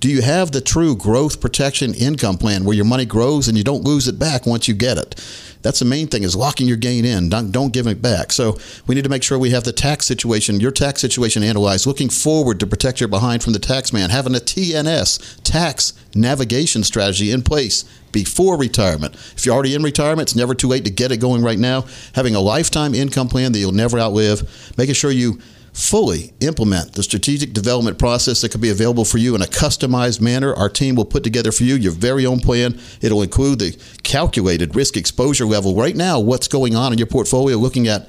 [0.02, 3.62] Do you have the true growth protection income plan where your money grows and you
[3.62, 5.14] don't lose it back once you get it?
[5.62, 7.28] That's the main thing is locking your gain in.
[7.28, 8.32] Don't, don't give it back.
[8.32, 11.86] So we need to make sure we have the tax situation, your tax situation analyzed,
[11.86, 16.82] looking forward to protect your behind from the tax man, having a TNS, tax navigation
[16.82, 19.14] strategy in place before retirement.
[19.14, 21.84] If you're already in retirement, it's never too late to get it going right now.
[22.16, 25.38] Having a lifetime income plan that you'll never outlive, making sure you
[25.72, 30.20] fully implement the strategic development process that could be available for you in a customized
[30.20, 30.54] manner.
[30.54, 32.78] Our team will put together for you your very own plan.
[33.00, 35.74] It'll include the calculated risk exposure level.
[35.74, 38.08] Right now, what's going on in your portfolio, looking at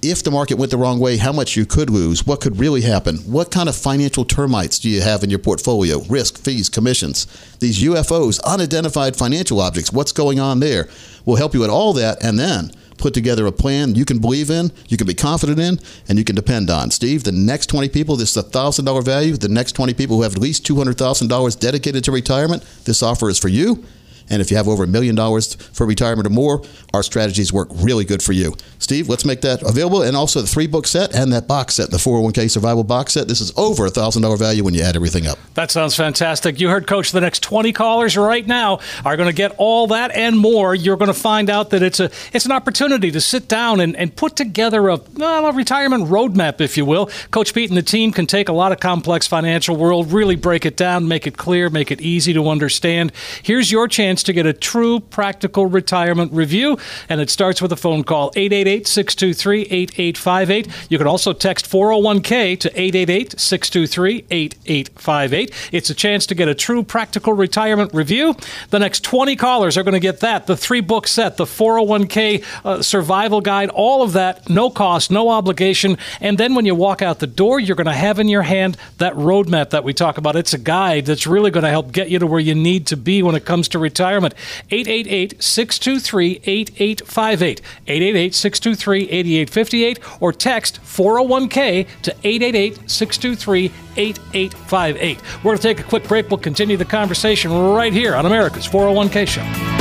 [0.00, 2.82] if the market went the wrong way, how much you could lose, what could really
[2.82, 7.26] happen, what kind of financial termites do you have in your portfolio, risk, fees, commissions,
[7.58, 10.88] these UFOs, unidentified financial objects, what's going on there.
[11.24, 14.50] We'll help you with all that and then put together a plan you can believe
[14.50, 16.90] in, you can be confident in, and you can depend on.
[16.90, 19.36] Steve, the next 20 people, this is a $1,000 value.
[19.36, 23.38] The next 20 people who have at least $200,000 dedicated to retirement, this offer is
[23.38, 23.84] for you.
[24.30, 26.62] And if you have over a million dollars for retirement or more,
[26.94, 28.54] our strategies work really good for you.
[28.78, 30.02] Steve, let's make that available.
[30.02, 33.28] And also the three book set and that box set, the 401k survival box set.
[33.28, 35.38] This is over a $1,000 value when you add everything up.
[35.54, 36.60] That sounds fantastic.
[36.60, 40.10] You heard, Coach, the next 20 callers right now are going to get all that
[40.12, 40.74] and more.
[40.74, 43.96] You're going to find out that it's a it's an opportunity to sit down and,
[43.96, 47.10] and put together a, well, a retirement roadmap, if you will.
[47.30, 50.64] Coach Pete and the team can take a lot of complex financial world, really break
[50.66, 53.12] it down, make it clear, make it easy to understand.
[53.42, 56.78] Here's your chance to get a true practical retirement review,
[57.08, 60.68] and it starts with a phone call 888 623 8858.
[60.90, 65.54] You can also text 401k to 888 623 8858.
[65.72, 68.34] It's a chance to get a true practical retirement review.
[68.70, 72.44] The next 20 callers are going to get that the three book set, the 401k
[72.64, 75.98] uh, survival guide, all of that, no cost, no obligation.
[76.20, 78.76] And then when you walk out the door, you're going to have in your hand
[78.98, 80.36] that roadmap that we talk about.
[80.36, 82.96] It's a guide that's really going to help get you to where you need to
[82.96, 84.07] be when it comes to retirement.
[84.16, 87.60] 888 623 8858.
[87.86, 95.22] 888 623 8858 or text 401k to 888 623 8858.
[95.36, 96.30] We're going to take a quick break.
[96.30, 99.78] We'll continue the conversation right here on America's 401k Show.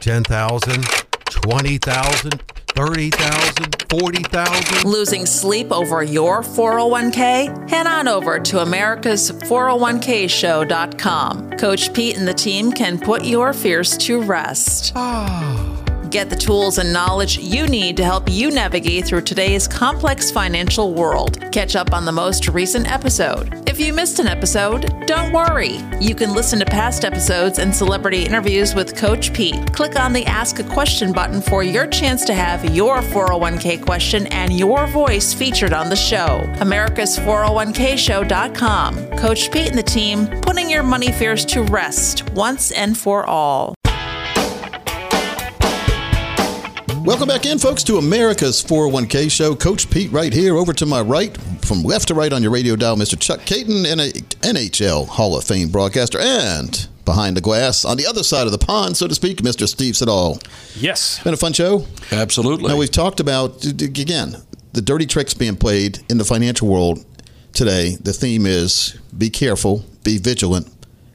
[0.00, 0.84] 10,000,
[1.30, 2.42] 20,000,
[2.76, 4.84] 30,000, 40,000.
[4.88, 7.70] Losing sleep over your 401k?
[7.70, 11.52] Head on over to America's 401kshow.com.
[11.52, 14.92] Coach Pete and the team can put your fears to rest.
[14.94, 15.72] Ah.
[16.10, 20.94] Get the tools and knowledge you need to help you navigate through today's complex financial
[20.94, 21.40] world.
[21.52, 23.65] Catch up on the most recent episode.
[23.78, 25.80] If you missed an episode, don't worry.
[26.00, 29.70] You can listen to past episodes and celebrity interviews with Coach Pete.
[29.74, 34.28] Click on the Ask a Question button for your chance to have your 401k question
[34.28, 36.50] and your voice featured on the show.
[36.60, 39.10] America's 401kshow.com.
[39.18, 43.75] Coach Pete and the team putting your money fears to rest once and for all.
[47.06, 49.54] Welcome back in, folks, to America's 401k show.
[49.54, 50.56] Coach Pete right here.
[50.56, 53.16] Over to my right, from left to right on your radio dial, Mr.
[53.16, 58.46] Chuck Kaiton, NHL Hall of Fame broadcaster, and behind the glass on the other side
[58.46, 59.68] of the pond, so to speak, Mr.
[59.68, 60.40] Steve Siddall.
[60.74, 61.22] Yes.
[61.22, 61.86] Been a fun show?
[62.10, 62.66] Absolutely.
[62.66, 64.42] Now, we've talked about, again,
[64.72, 67.06] the dirty tricks being played in the financial world
[67.52, 67.94] today.
[68.00, 70.68] The theme is be careful, be vigilant,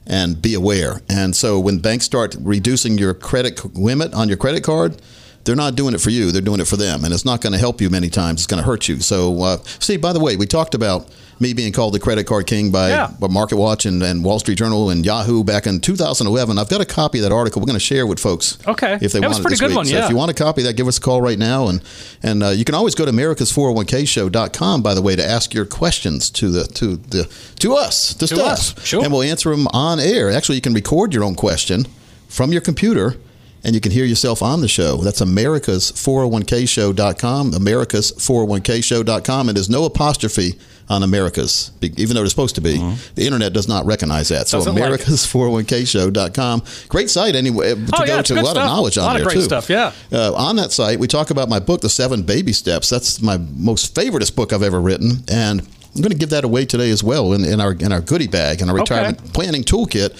[0.06, 1.02] and be aware.
[1.10, 5.02] And so when banks start reducing your credit limit on your credit card,
[5.44, 6.30] they're not doing it for you.
[6.32, 8.40] They're doing it for them, and it's not going to help you many times.
[8.40, 9.00] It's going to hurt you.
[9.00, 11.08] So, uh, Steve, by the way, we talked about
[11.40, 13.10] me being called the credit card king by, Yeah.
[13.18, 16.56] by Market Watch and, and Wall Street Journal and Yahoo back in 2011.
[16.56, 17.60] I've got a copy of that article.
[17.60, 18.58] We're going to share with folks.
[18.68, 18.94] Okay.
[19.00, 19.76] If they That want was it pretty good week.
[19.78, 20.04] one, So yeah.
[20.04, 21.66] if you want a copy of that, give us a call right now.
[21.66, 21.82] And
[22.22, 26.30] and uh, you can always go to americas401kshow.com, by the way, to ask your questions
[26.30, 27.24] to the to the
[27.58, 29.02] to us, to, To us, sure.
[29.02, 30.30] And we'll answer them on air.
[30.30, 31.86] Actually, you can record your own question
[32.28, 33.16] from your computer
[33.64, 34.96] and you can hear yourself on the show.
[34.98, 40.54] That's America's401kshow.com, America's401kshow.com, and there's no apostrophe
[40.88, 42.76] on America's, even though it's supposed to be.
[43.14, 44.48] The internet does not recognize that.
[44.48, 44.76] So Mm-hmm.
[44.76, 45.00] Doesn't like.
[45.00, 46.62] America's401kshow.com.
[46.88, 48.34] Great site anyway to Oh, yeah, go to.
[48.34, 48.56] A lot stuff.
[48.56, 49.42] of knowledge on A lot of there great too.
[49.42, 49.92] stuff, yeah.
[50.12, 52.90] Uh, on that site, we talk about my book, The Seven Baby Steps.
[52.90, 55.60] That's my most favoriteest book I've ever written, and
[55.94, 58.26] I'm going to give that away today as well in, in our in our goodie
[58.26, 58.94] bag in our Okay.
[58.94, 60.12] retirement planning toolkit.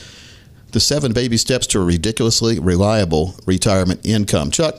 [0.73, 4.51] The seven baby steps to a ridiculously reliable retirement income.
[4.51, 4.79] Chuck,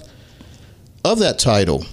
[1.06, 1.86] of that title,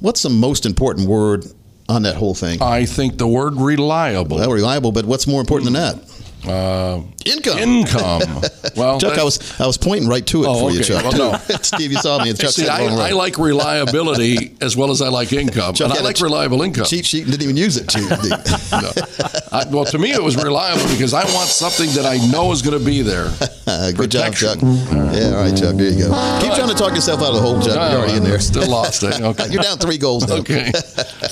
[0.00, 1.44] what's the most important word
[1.88, 2.62] on that whole thing?
[2.62, 4.38] I think the word reliable.
[4.38, 6.23] well, reliable, but what's more important than that?
[6.46, 7.58] Uh, Income.
[7.58, 8.20] income.
[8.76, 10.88] Well, Chuck, I was I was pointing right to it Oh, for you, okay.
[10.94, 11.04] Chuck.
[11.04, 11.38] Well, no.
[11.62, 12.32] Steve, you saw me.
[12.32, 16.02] Chuck See, I, I like reliability as well as I like income, Chuck and I
[16.02, 16.86] like ch- reliable income.
[16.86, 17.88] Cheat sheet didn't even use it.
[17.88, 18.04] Cheat.
[18.74, 18.90] No.
[19.52, 22.60] I, well, to me, it was reliable because I want something that I know is
[22.62, 23.28] going to be there.
[23.94, 24.58] Good job, Chuck.
[24.58, 25.14] Protection.
[25.14, 25.76] Yeah, all right, Chuck.
[25.76, 26.38] There you go.
[26.42, 27.74] Keep trying to talk yourself out of the hole, Chuck.
[27.76, 28.40] You're already in there.
[28.40, 29.04] Still lost.
[29.04, 29.16] Eh?
[29.22, 29.50] Okay.
[29.50, 30.36] You're down three goals now.
[30.38, 30.72] Okay.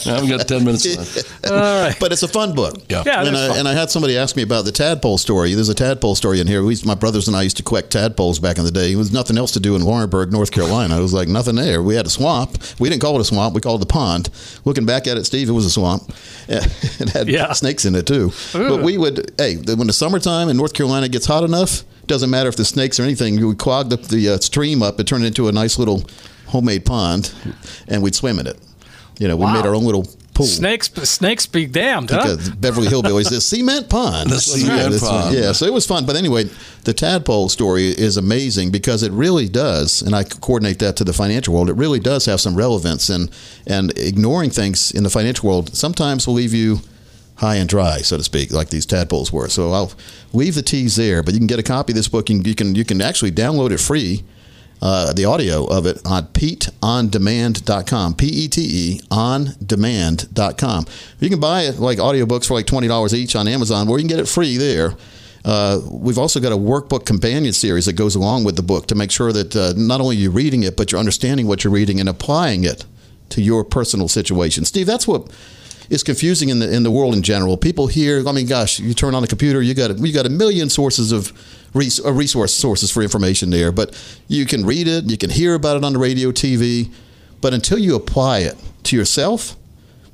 [0.07, 1.51] I've got 10 minutes left.
[1.51, 1.97] All right.
[1.99, 2.77] But it's a fun book.
[2.89, 3.03] Yeah.
[3.05, 3.59] Yeah, and, I, fun.
[3.59, 5.53] and I had somebody ask me about the tadpole story.
[5.55, 6.63] There's a tadpole story in here.
[6.63, 8.91] We, my brothers and I used to collect tadpoles back in the day.
[8.91, 10.97] There was nothing else to do in Warrenburg, North Carolina.
[10.97, 11.83] It was like nothing there.
[11.83, 12.57] We had a swamp.
[12.79, 13.53] We didn't call it a swamp.
[13.53, 14.31] We called it a pond.
[14.65, 16.15] Looking back at it, Steve, it was a swamp.
[16.49, 17.53] It had Yeah.
[17.53, 18.31] snakes in it too.
[18.53, 22.49] But we would, hey, when the summertime in North Carolina gets hot enough, doesn't matter
[22.49, 23.37] if the snakes or anything.
[23.37, 26.05] We would clog the, the uh, stream up and turn it into a nice little
[26.47, 27.33] homemade pond,
[27.89, 28.59] and we'd swim in it.
[29.19, 30.47] You know, we made our own little pool.
[30.47, 32.37] Snakes, snakes be damned, huh?
[32.37, 34.31] Like Beverly Hillbillies, the cement pond.
[34.33, 35.11] The cement yeah, this one.
[35.11, 35.35] pond.
[35.37, 36.07] Yeah, so it was fun.
[36.07, 36.45] But anyway,
[36.85, 41.13] the tadpole story is amazing because it really does, and I coordinate that to the
[41.13, 41.69] financial world.
[41.69, 43.31] It really does have some relevance, and
[43.67, 46.81] and ignoring things in the financial world sometimes will leave you
[47.37, 49.49] high and dry, so to speak, like these tadpoles were.
[49.49, 49.93] So I'll
[50.33, 52.31] leave the T's there, but you can get a copy of this book.
[52.31, 54.25] And you can you can actually download it free,
[54.83, 58.15] uh, the audio of it on PeteOnDemand.com.
[58.15, 60.87] P E T E on demand.com.
[61.21, 64.03] You can buy it like audiobooks for like twenty dollars each on Amazon, or you
[64.03, 64.95] can get it free there.
[65.45, 68.95] Uh, we've also got a workbook companion series that goes along with the book to
[68.95, 71.99] make sure that uh, not only you're reading it, but you're understanding what you're reading
[72.01, 72.85] and applying it
[73.31, 74.65] to your personal situation.
[74.65, 75.31] Steve, that's what
[75.91, 77.57] is confusing in the in the world in general.
[77.57, 80.31] People hear, I mean, gosh, you turn on a computer, you got you got a
[80.31, 81.33] million sources of
[81.75, 83.95] res, uh, resource sources for information there, but
[84.29, 86.91] you can read it, you can hear about it on the radio, TV,
[87.41, 89.57] but until you apply it to yourself,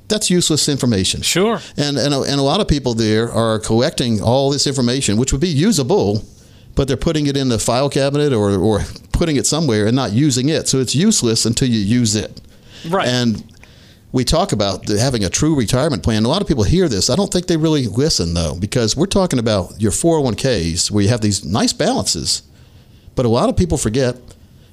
[0.07, 1.21] that's useless information.
[1.21, 1.59] Sure.
[1.77, 5.31] And and a, and a lot of people there are collecting all this information, which
[5.31, 6.25] would be usable,
[6.75, 8.81] but they're putting it in the file cabinet or or
[9.13, 10.67] putting it somewhere and not using it.
[10.67, 12.41] So it's useless until you use it.
[12.87, 13.07] Right.
[13.07, 13.43] And
[14.11, 16.25] we talk about having a true retirement plan.
[16.25, 17.09] A lot of people hear this.
[17.09, 21.09] I don't think they really listen though, because we're talking about your 401ks where you
[21.09, 22.41] have these nice balances.
[23.15, 24.15] But a lot of people forget,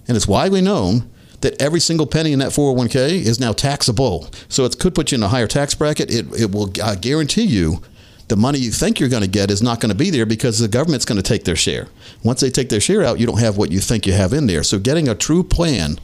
[0.09, 1.11] and it's widely known,
[1.43, 4.29] that every single penny in that 401k is now taxable.
[4.49, 6.11] So it could put you in a higher tax bracket.
[6.11, 7.83] It, it will uh, guarantee you
[8.29, 10.59] the money you think you're going to get is not going to be there because
[10.59, 11.89] the government's going to take their share.
[12.25, 14.47] Once they take their share out, you don't have what you think you have in
[14.47, 14.63] there.
[14.63, 15.99] So getting a true plan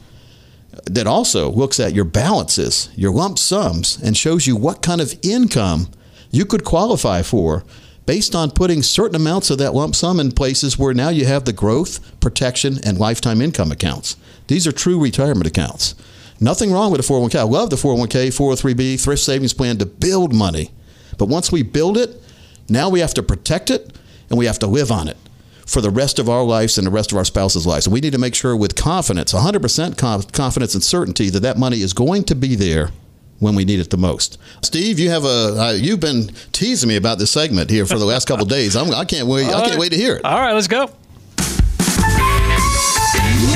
[0.85, 5.13] that also looks at your balances, your lump sums, and shows you what kind of
[5.21, 5.87] income
[6.31, 7.63] you could qualify for
[8.05, 11.45] based on putting certain amounts of that lump sum in places where now you have
[11.45, 14.17] the growth, protection, and lifetime income accounts.
[14.47, 15.95] These are true retirement accounts.
[16.39, 17.35] Nothing wrong with a 401k.
[17.39, 20.71] I love the 401k, 403b, thrift savings plan to build money.
[21.17, 22.21] But once we build it,
[22.67, 23.95] now we have to protect it
[24.29, 25.17] and we have to live on it
[25.65, 27.85] for the rest of our lives and the rest of our spouse's lives.
[27.85, 31.81] And we need to make sure with confidence, 100% confidence and certainty that that money
[31.81, 32.91] is going to be there
[33.39, 34.37] when we need it the most.
[34.61, 38.05] Steve, you have a uh, you've been teasing me about this segment here for the
[38.05, 38.75] last couple of days.
[38.75, 39.47] I'm, I can't wait.
[39.47, 40.25] I can't wait to hear it.
[40.25, 40.89] All right, let's go.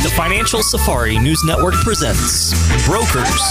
[0.03, 2.53] The Financial Safari News Network presents
[2.85, 3.41] Brokers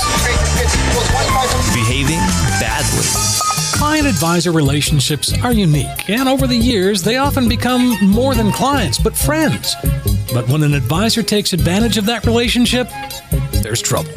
[1.74, 2.20] Behaving
[2.60, 3.45] Badly.
[3.76, 8.98] Client advisor relationships are unique, and over the years, they often become more than clients,
[8.98, 9.76] but friends.
[10.32, 12.88] But when an advisor takes advantage of that relationship,
[13.62, 14.10] there's trouble.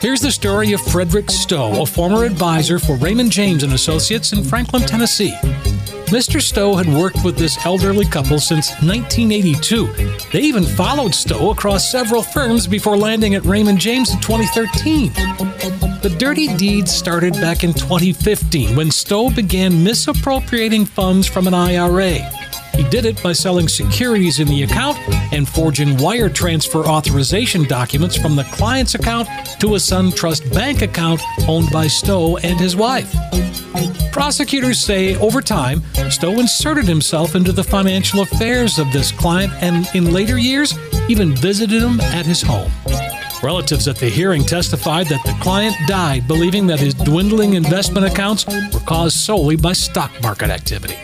[0.00, 4.44] Here's the story of Frederick Stowe, a former advisor for Raymond James and Associates in
[4.44, 5.34] Franklin, Tennessee.
[6.14, 6.40] Mr.
[6.40, 9.88] Stowe had worked with this elderly couple since 1982.
[10.30, 15.12] They even followed Stowe across several firms before landing at Raymond James in 2013.
[16.02, 22.43] The dirty deeds started back in 2015 when Stowe began misappropriating funds from an IRA.
[22.74, 24.98] He did it by selling securities in the account
[25.32, 29.28] and forging wire transfer authorization documents from the client's account
[29.60, 33.14] to a SunTrust bank account owned by Stowe and his wife.
[34.12, 39.88] Prosecutors say over time, Stowe inserted himself into the financial affairs of this client and
[39.94, 40.74] in later years
[41.08, 42.70] even visited him at his home.
[43.42, 48.46] Relatives at the hearing testified that the client died believing that his dwindling investment accounts
[48.46, 50.96] were caused solely by stock market activity.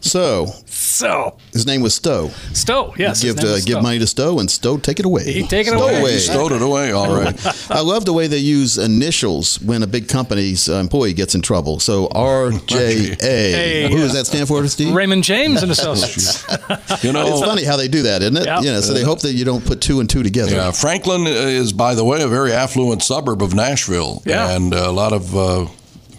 [0.00, 2.30] So, So, his name was Stowe.
[2.54, 3.22] Stowe, yes.
[3.22, 3.82] give uh, give Stowe.
[3.82, 5.30] money to Stowe, and Stowe take it away.
[5.32, 6.12] He take it Stow away.
[6.14, 6.90] He stowed it away.
[6.90, 7.36] All right.
[7.70, 11.42] I love the way they use initials when a big company's uh, employee gets in
[11.42, 11.78] trouble.
[11.78, 13.20] So RJA.
[13.22, 14.02] Hey, Who yeah.
[14.02, 14.92] does that stand for, Steve?
[14.92, 16.44] Raymond James and Associates.
[17.04, 18.46] You know, It's funny how they do that, isn't it?
[18.46, 18.62] Yep.
[18.64, 18.80] Yeah.
[18.80, 20.52] So they hope that you don't put two and two together.
[20.56, 24.50] Yeah, Franklin is, by the way, a very affluent suburb of Nashville, Yeah.
[24.56, 25.66] and a lot of uh,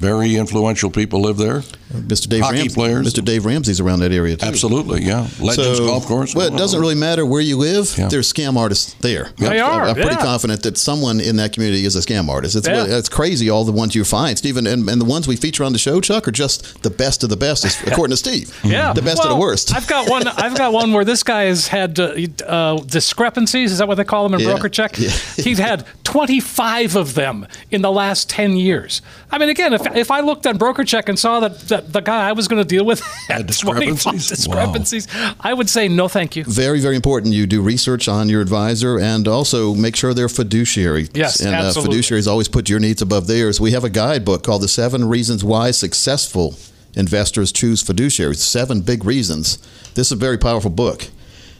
[0.04, 1.62] very influential people live there.
[1.94, 2.28] Mr.
[2.28, 3.14] Dave Hockey Ramsey, players.
[3.14, 3.24] Mr.
[3.24, 4.46] Dave Ramsey's around that area too.
[4.46, 5.28] Absolutely, yeah.
[5.40, 6.36] Legends So, Golf Course.
[6.36, 7.96] Well, it doesn't really matter where you live.
[7.98, 8.08] Yeah.
[8.08, 9.30] There's scam artists there.
[9.38, 10.22] They I'm- are, I'm pretty yeah.
[10.22, 12.56] confident that someone in that community is a scam artist.
[12.56, 12.86] It's Yeah.
[12.88, 15.72] it's crazy all the ones you find, Stephen, and, and the ones we feature on
[15.74, 18.50] the show, Chuck, are just the best of the best, according to Steve.
[18.64, 19.76] Yeah, the best of the worst.
[19.76, 20.28] I've got one.
[20.28, 22.16] I've got one where this guy has had uh,
[22.48, 23.72] uh, discrepancies.
[23.72, 24.56] Is that what they call them in Yeah.
[24.56, 24.98] BrokerCheck?
[24.98, 25.44] Yeah.
[25.44, 29.02] He's had 25 of them in the last 10 years.
[29.32, 32.30] I mean, again, if, if I looked on BrokerCheck and saw that, that the guy
[32.30, 34.28] I was going to deal with had 25 discrepancies?
[34.28, 35.08] discrepancies,
[35.40, 36.44] I would say no, thank you.
[36.44, 37.34] very, very important.
[37.34, 41.10] You do research on your advisor and also make sure they're fiduciary.
[41.14, 41.98] Yes, and uh, absolutely.
[41.98, 43.60] fiduciaries always put your needs above theirs.
[43.60, 46.56] We have a guidebook called "The Seven Reasons Why Successful
[46.96, 49.58] Investors Choose Fiduciaries." Seven big reasons.
[49.96, 51.08] This is a very powerful book.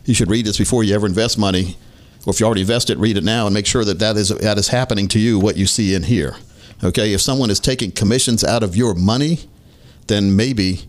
[0.06, 1.78] You should read this before you ever invest money,
[2.26, 4.58] or if you already invested, read it now and make sure that that is that
[4.58, 5.40] is happening to you.
[5.40, 6.36] What you see in here.
[6.84, 9.40] Okay, if someone is taking commissions out of your money,
[10.08, 10.82] then maybe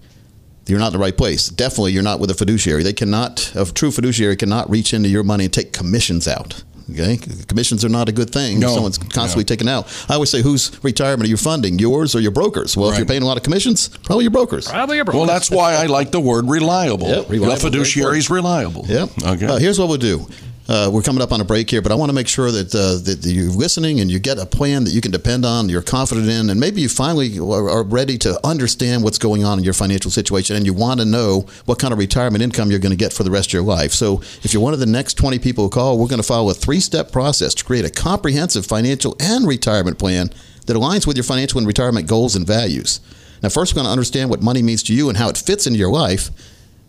[0.66, 1.48] you're not in the right place.
[1.48, 2.82] Definitely, you're not with a fiduciary.
[2.82, 6.62] They cannot, a true fiduciary cannot reach into your money and take commissions out.
[6.90, 7.16] Okay,
[7.48, 8.60] commissions are not a good thing.
[8.60, 8.68] No.
[8.68, 9.86] Someone's constantly taking out.
[10.08, 12.76] I always say, whose retirement are you funding, yours or your brokers?
[12.76, 14.68] Well, if you're paying a lot of commissions, probably your brokers.
[14.68, 15.16] Probably a broker.
[15.18, 17.08] Well, that's why I like the word reliable.
[17.08, 18.84] Yep, reliable, The fiduciary is reliable.
[18.86, 19.08] Yep.
[19.24, 19.46] Okay.
[19.46, 20.26] Uh, here's what we'll do.
[20.66, 22.74] Uh, we're coming up on a break here, but I want to make sure that
[22.74, 25.82] uh, that you're listening and you get a plan that you can depend on, you're
[25.82, 29.74] confident in, and maybe you finally are, ready to understand what's going on in your
[29.74, 32.96] financial situation, and you want to know what kind of retirement income you're going to
[32.96, 33.92] get for the rest of your life.
[33.92, 36.48] So, if you're one of the next 20 people who call, we're going to follow
[36.48, 40.30] a three-step process to create a comprehensive financial and retirement plan
[40.64, 43.00] that aligns with your financial and retirement goals and values.
[43.42, 45.66] Now, first, we're going to understand what money means to you and how it fits
[45.66, 46.30] into your life.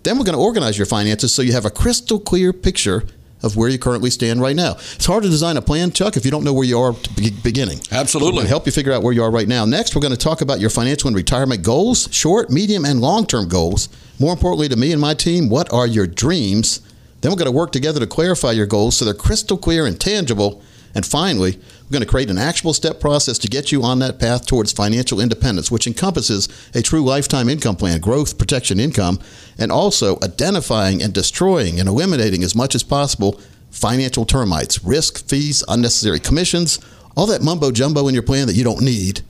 [0.04, 3.04] Then we're going to organize your finances so you have a crystal clear picture
[3.46, 4.74] of where you currently stand right now.
[4.74, 7.04] It's hard to design a plan, Chuck, if you don't know where you are at
[7.04, 7.80] the be- beginning.
[7.92, 8.44] Absolutely.
[8.44, 9.66] To help you figure out where you are right now.
[9.66, 13.26] Next, we're going to talk about your financial and retirement goals, short, medium, and long
[13.26, 13.88] term goals.
[14.20, 16.82] More importantly to me and my team, what are your dreams?
[17.22, 20.00] Then we're going to work together to clarify your goals so they're crystal clear and
[20.00, 20.62] tangible.
[20.94, 24.20] And finally, we're going to create an actionable step process to get you on that
[24.20, 29.20] path towards financial independence, which encompasses a true lifetime income plan, growth, protection, income,
[29.60, 35.64] and also identifying and destroying and eliminating as much as possible financial termites, risk, fees,
[35.68, 36.80] unnecessary commissions,
[37.16, 39.22] all that mumbo jumbo in your plan that you don't need.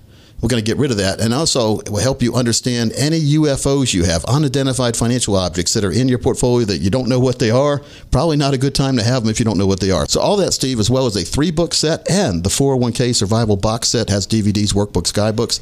[0.45, 1.21] We're going to get rid of that.
[1.21, 5.83] And also, it will help you understand any UFOs you have, unidentified financial objects that
[5.83, 7.81] are in your portfolio that you don't know what they are.
[8.11, 10.05] Probably not a good time to have them if you don't know what they are.
[10.07, 13.57] So, all that, Steve, as well as a three book set and the 401k survival
[13.57, 15.61] box set has DVDs, workbooks, guidebooks.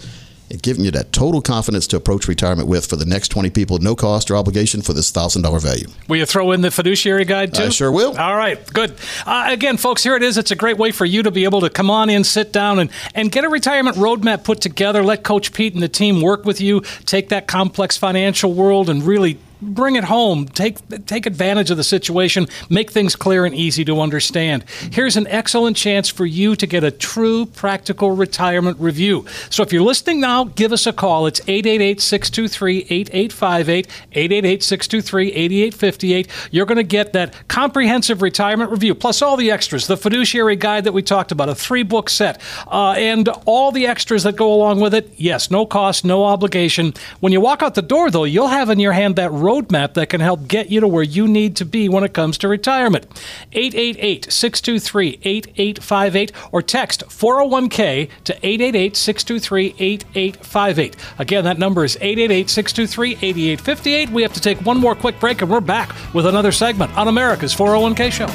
[0.54, 3.80] It giving you that total confidence to approach retirement with for the next 20 people,
[3.80, 5.88] no cost or obligation for this $1,000 value.
[6.08, 7.64] Will you throw in the fiduciary guide too?
[7.64, 8.16] I sure will.
[8.16, 8.94] All right, good.
[9.26, 10.38] Uh, again, folks, here it is.
[10.38, 12.78] It's a great way for you to be able to come on in, sit down,
[12.78, 15.02] and, and get a retirement roadmap put together.
[15.02, 19.02] Let Coach Pete and the team work with you, take that complex financial world and
[19.02, 20.48] really bring it home.
[20.48, 22.48] Take take advantage of the situation.
[22.70, 24.66] Make things clear and easy to understand.
[24.92, 29.26] Here's an excellent chance for you to get a true practical retirement review.
[29.50, 31.28] So if you're listening now, give us a call.
[31.28, 36.28] It's 888-623-8858, 888-623-8858.
[36.52, 40.84] You're going to get that comprehensive retirement review plus all the extras, the fiduciary guide
[40.84, 44.80] that we talked about, a three-book set, uh, and all the extras that go along
[44.80, 45.12] with it.
[45.18, 46.94] Yes, no cost, no obligation.
[47.20, 50.10] When you walk out the door though, you'll have in your hand that roadmap that
[50.10, 53.06] can help get you to where you need to be when it comes to retirement.
[53.52, 60.96] 888 623 8858 or text 401k to 888 623 8858.
[61.20, 64.10] Again, that number is 888 623 8858.
[64.10, 67.08] We have to take one more quick break and we're back with another segment on
[67.08, 68.28] America's 401k show.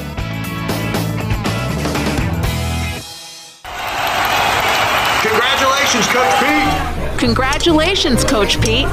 [5.29, 7.19] Congratulations, Coach Pete.
[7.19, 8.87] Congratulations, Coach Pete.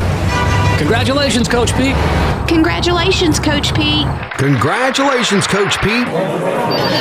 [0.78, 1.96] Congratulations, Coach Pete.
[2.48, 4.06] Congratulations, Coach Pete.
[4.38, 6.06] Congratulations, Coach Pete.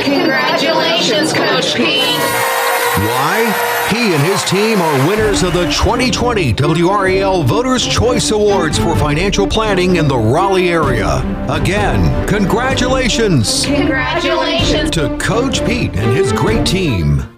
[0.05, 2.19] Congratulations, Coach Pete.
[2.97, 3.53] Why?
[3.91, 9.47] He and his team are winners of the 2020 WRAL Voters' Choice Awards for financial
[9.47, 11.19] planning in the Raleigh area.
[11.51, 14.91] Again, congratulations Congratulations.
[14.93, 17.34] to Coach Pete and his great team.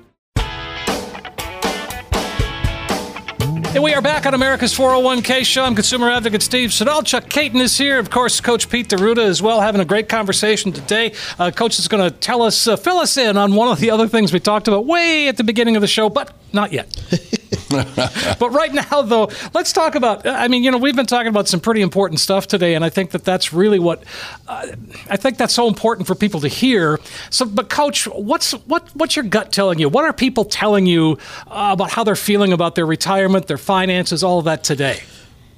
[3.76, 5.62] And we are back on America's 401k show.
[5.62, 7.02] I'm consumer advocate Steve Siddall.
[7.02, 7.98] Chuck Kaiton is here.
[7.98, 11.12] Of course, Coach Pete D'Arruda as well, having a great conversation today.
[11.38, 13.90] Uh, Coach is going to tell us, uh, fill us in on one of the
[13.90, 16.88] other things we talked about way at the beginning of the show, but not yet.
[18.38, 20.26] but right now, though, let's talk about.
[20.26, 22.90] I mean, you know, we've been talking about some pretty important stuff today, and I
[22.90, 24.04] think that that's really what
[24.46, 24.68] uh,
[25.10, 27.00] I think that's so important for people to hear.
[27.30, 29.88] So, but Coach, what's what what's your gut telling you?
[29.88, 34.22] What are people telling you uh, about how they're feeling about their retirement, their finances,
[34.22, 35.02] all of that today?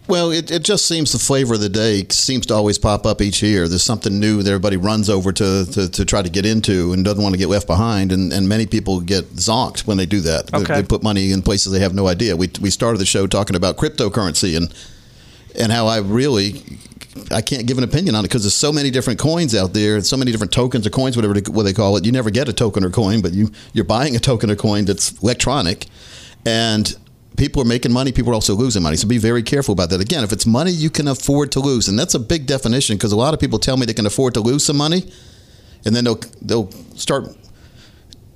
[0.08, 3.20] Well, it, it just seems the flavor of the day seems to always pop up
[3.20, 3.68] each year.
[3.68, 7.04] There's something new that everybody runs over to, to, to try to get into and
[7.04, 8.10] doesn't want to get left behind.
[8.10, 10.46] And, and many people get zonked when they do that.
[10.46, 10.80] They- Okay.
[10.80, 12.34] They, put money in places they have no idea.
[12.36, 14.74] We, we started the show talking about cryptocurrency and
[15.54, 16.62] and how I really
[17.32, 19.96] I can't give an opinion on it because there's so many different coins out there
[19.96, 22.04] and so many different tokens or coins, whatever they, what they call it.
[22.06, 24.84] You never get a token or coin, but you you're buying a token or coin
[24.84, 25.86] that's electronic,
[26.46, 26.96] and
[27.38, 28.12] people are making money.
[28.12, 28.96] People are also losing money.
[28.96, 30.00] So be very careful about that.
[30.00, 33.12] Again, if it's money you can afford to lose, and that's a big definition because
[33.12, 35.10] a lot of people tell me they can afford to lose some money,
[35.86, 37.28] and then they'll they'll start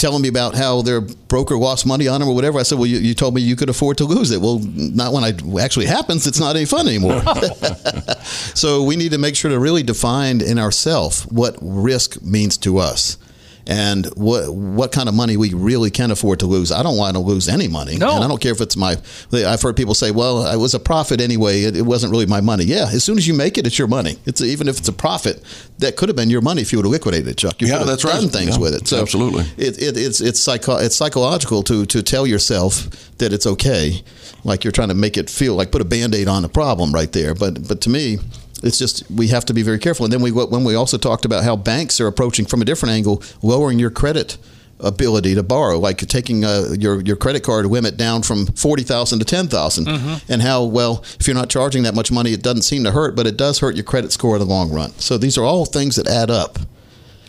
[0.02, 2.58] telling me about how their broker lost money on them or whatever.
[2.58, 4.40] I said, well, you, you told me you could afford to lose it.
[4.40, 6.26] Well, not when it actually happens.
[6.26, 7.22] It's not any fun anymore.
[8.20, 12.78] so we need to make sure to really define in ourselves what risk means to
[12.78, 13.16] us.
[13.66, 16.72] And what what kind of money we really can afford to lose?
[16.72, 18.16] I don't want to lose any money, No.
[18.16, 18.96] and I don't care if it's my.
[19.32, 21.62] I've heard people say, "Well, it was a profit anyway.
[21.62, 23.86] It, it wasn't really my money." Yeah, as soon as you make it, it's your
[23.86, 24.18] money.
[24.26, 25.42] It's even if it's a profit,
[25.78, 27.60] that could have been your money if you would have liquidated it, Chuck.
[27.62, 28.30] You Yeah, could have that's right.
[28.32, 28.88] things Yeah, with it.
[28.88, 29.44] So absolutely.
[29.56, 32.88] it, it, it's it's psycho it's psychological to to tell yourself
[33.18, 34.02] that it's okay,
[34.42, 36.92] like you're trying to make it feel like put a band aid on the problem
[36.92, 37.32] right there.
[37.34, 38.18] But but to me,
[38.62, 40.04] it's just we have to be very careful.
[40.04, 42.94] And then we when we also talked about how banks are approaching from a different
[42.94, 44.38] angle, lowering your credit
[44.80, 49.20] ability to borrow, like taking uh, your your credit card limit down from forty thousand
[49.20, 49.48] to ten
[50.28, 53.14] and how well if you're not charging that much money, it doesn't seem to hurt,
[53.14, 54.90] but it does hurt your credit score in the long run.
[54.98, 56.58] So these are all things that add up.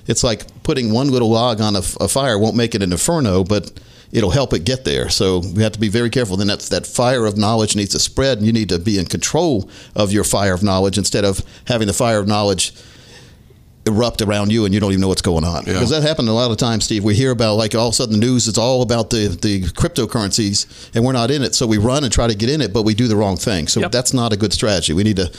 [0.07, 3.43] It's like putting one little log on a, a fire won't make it an inferno,
[3.43, 3.71] but
[4.13, 5.09] it'll help it get there.
[5.09, 6.37] So we have to be very careful.
[6.37, 9.05] Then that that fire of knowledge needs to spread, and you need to be in
[9.05, 12.73] control of your fire of knowledge instead of having the fire of knowledge
[13.85, 15.65] erupt around you and you don't even know what's going on.
[15.65, 15.73] Yeah.
[15.73, 17.03] Because that happened a lot of times, Steve.
[17.03, 19.63] We hear about like all of a sudden the news is all about the, the
[19.63, 21.53] cryptocurrencies and we're not in it.
[21.53, 23.67] So we run and try to get in it, but we do the wrong thing.
[23.67, 23.91] So Yep.
[23.91, 24.93] that's not a good strategy.
[24.93, 25.29] We need to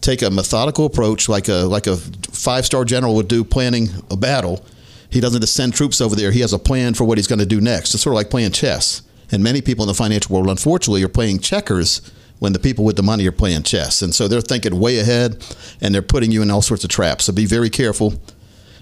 [0.00, 4.16] take a methodical approach like a like a five star general would do planning a
[4.16, 4.64] battle.
[5.10, 6.30] He doesn't just send troops over there.
[6.30, 7.94] He has a plan for what he's going to do next.
[7.94, 9.02] It's sort of like playing chess.
[9.32, 12.00] And many people in the financial world, unfortunately, are playing checkers
[12.38, 14.02] when the people with the money are playing chess.
[14.02, 15.44] And so they're thinking way ahead
[15.80, 17.24] and they're putting you in all sorts of traps.
[17.24, 18.10] So be very careful.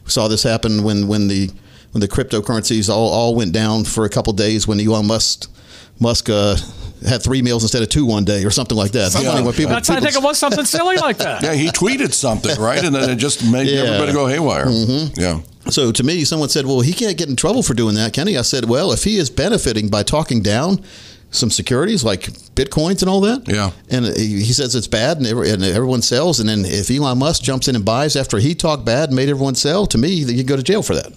[0.04, 1.50] We saw this happen when, when the
[1.92, 5.50] when the cryptocurrencies all, all went down for a couple days when Elon Musk
[6.00, 6.54] Musk uh,
[7.06, 9.12] had three meals instead of two one day or something like that.
[9.14, 9.32] Yeah.
[9.32, 11.42] Funny when people- That's, I think it was something silly like that.
[11.42, 12.84] Yeah, he tweeted something, right?
[12.84, 13.80] And then it just made Yeah.
[13.80, 14.68] everybody go haywire.
[15.16, 15.40] Yeah.
[15.70, 18.26] So to me, someone said, "Well, he can't get in trouble for doing that, can
[18.26, 20.80] he?" I said, "Well, if he is benefiting by talking down
[21.30, 22.22] some securities like
[22.54, 23.70] bitcoins and all that, Yeah.
[23.90, 27.68] and he says it's bad, and, and everyone sells, and then if Elon Musk jumps
[27.68, 30.56] in and buys after he talked bad and made everyone sell, to me, you go
[30.56, 31.12] to jail for that."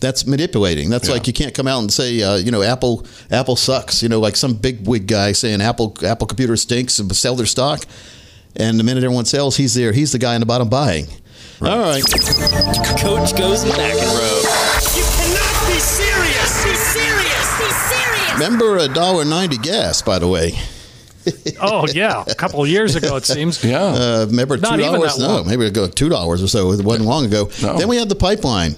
[0.00, 0.90] That's manipulating.
[0.90, 1.14] That's Yeah.
[1.14, 4.00] like you can't come out and say, uh, you know, Apple Apple sucks.
[4.00, 7.46] You know, like some big wig guy saying Apple Apple computer stinks and sell their
[7.46, 7.84] stock.
[8.54, 9.90] And the minute everyone sells, he's there.
[9.92, 11.08] He's the guy in the bottom buying.
[11.60, 12.02] All right.
[12.98, 14.42] Coach goes McEnroe.
[14.96, 16.64] You cannot be serious.
[16.64, 17.58] Be serious.
[17.58, 18.32] Be serious.
[18.34, 20.52] Remember a dollar ninety gas, by the way.
[21.60, 23.62] Oh yeah, a couple of years ago it seems.
[23.68, 23.82] Yeah.
[23.82, 25.18] Uh, remember two Not even dollars?
[25.18, 25.46] No, long.
[25.46, 26.72] maybe ago two dollars or so.
[26.72, 27.50] It wasn't long ago.
[27.60, 27.76] No.
[27.76, 28.76] Then we had the pipeline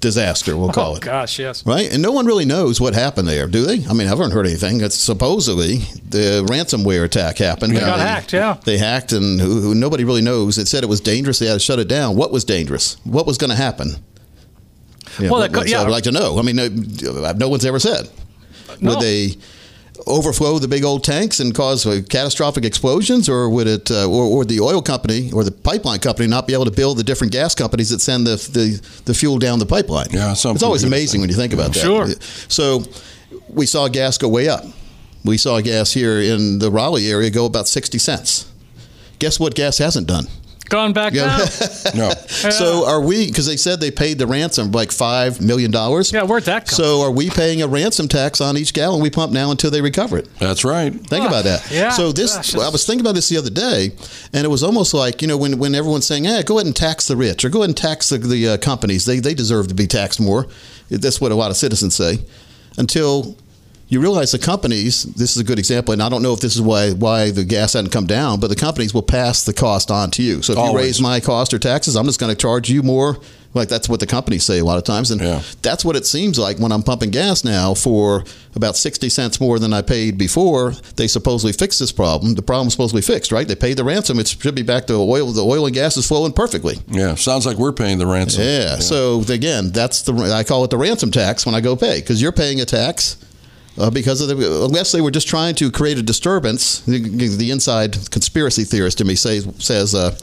[0.00, 0.56] disaster.
[0.56, 1.02] We'll call Oh it.
[1.02, 1.64] gosh, yes.
[1.66, 3.84] Right, and no one really knows what happened there, do they?
[3.86, 4.80] I mean, I haven't heard anything.
[4.80, 5.76] It's supposedly
[6.08, 7.74] the ransomware attack happened.
[7.76, 8.58] They got hacked, yeah.
[8.64, 10.58] They hacked, and who, who, nobody really knows.
[10.58, 11.38] It said it was dangerous.
[11.38, 12.16] They had to shut it down.
[12.16, 12.96] What was dangerous?
[13.04, 13.96] What was going to happen?
[15.18, 15.80] Yeah, Well, that yeah.
[15.82, 16.38] I'd like to know.
[16.38, 16.68] I mean, no,
[17.32, 18.08] no one's ever said.
[18.80, 18.90] No.
[18.90, 19.36] Would they
[20.06, 24.24] overflow the big old tanks and cause uh, catastrophic explosions, or would it, uh, or,
[24.24, 27.32] or the oil company or the pipeline company not be able to build the different
[27.32, 30.08] gas companies that send the the, the fuel down the pipeline?
[30.10, 30.88] Yeah, something it's always good.
[30.88, 31.80] amazing when you think about that.
[31.80, 32.06] Sure.
[32.48, 32.82] So
[33.48, 34.64] we saw gas go way up.
[35.24, 38.50] We saw gas here in the Raleigh area go about sixty cents.
[39.18, 39.54] Guess what?
[39.54, 40.26] Gas hasn't done.
[40.68, 41.38] Gone back Yeah.
[41.38, 41.48] down.
[41.94, 42.10] No.
[42.50, 43.26] So are we?
[43.26, 46.12] Because they said they paid the ransom like five million dollars.
[46.12, 46.76] Yeah, where'd that come?
[46.76, 49.80] So are we paying a ransom tax on each gallon we pump now until they
[49.80, 50.28] recover it?
[50.38, 50.92] That's right.
[50.92, 51.70] Think about that.
[51.70, 53.92] yeah, So this, gosh, I was thinking about this the other day,
[54.32, 56.74] and it was almost like you know when, when everyone's saying, "Hey, go ahead and
[56.76, 59.04] tax the rich, or go ahead and tax the, the uh, companies.
[59.06, 60.46] They they deserve to be taxed more."
[60.90, 62.18] That's what a lot of citizens say.
[62.78, 63.36] Until
[63.88, 65.04] you realize the companies.
[65.04, 67.44] This is a good example, and I don't know if this is why why the
[67.44, 70.42] gas hadn't come down, but the companies will pass the cost on to you.
[70.42, 73.18] So if you raise my cost or taxes, I'm just going to charge you more.
[73.54, 75.40] Like that's what the companies say a lot of times, and Yeah.
[75.62, 78.22] that's what it seems like when I'm pumping gas now for
[78.54, 80.74] about 60 cents more than I paid before.
[80.96, 82.34] They supposedly fixed this problem.
[82.34, 83.48] The problem's supposedly fixed, right?
[83.48, 84.18] They paid the ransom.
[84.18, 85.32] It should be back to oil.
[85.32, 86.76] The oil and gas is flowing perfectly.
[86.88, 87.14] Yeah.
[87.14, 88.42] Sounds like we're paying the ransom.
[88.44, 88.78] Yeah.
[88.80, 92.20] So again, that's the I call it the ransom tax when I go pay because
[92.20, 93.16] you're paying a tax
[93.78, 96.80] uh, because of the, unless they were just trying to create a disturbance.
[96.80, 96.98] The,
[97.36, 100.16] the inside conspiracy theorist in me says says uh,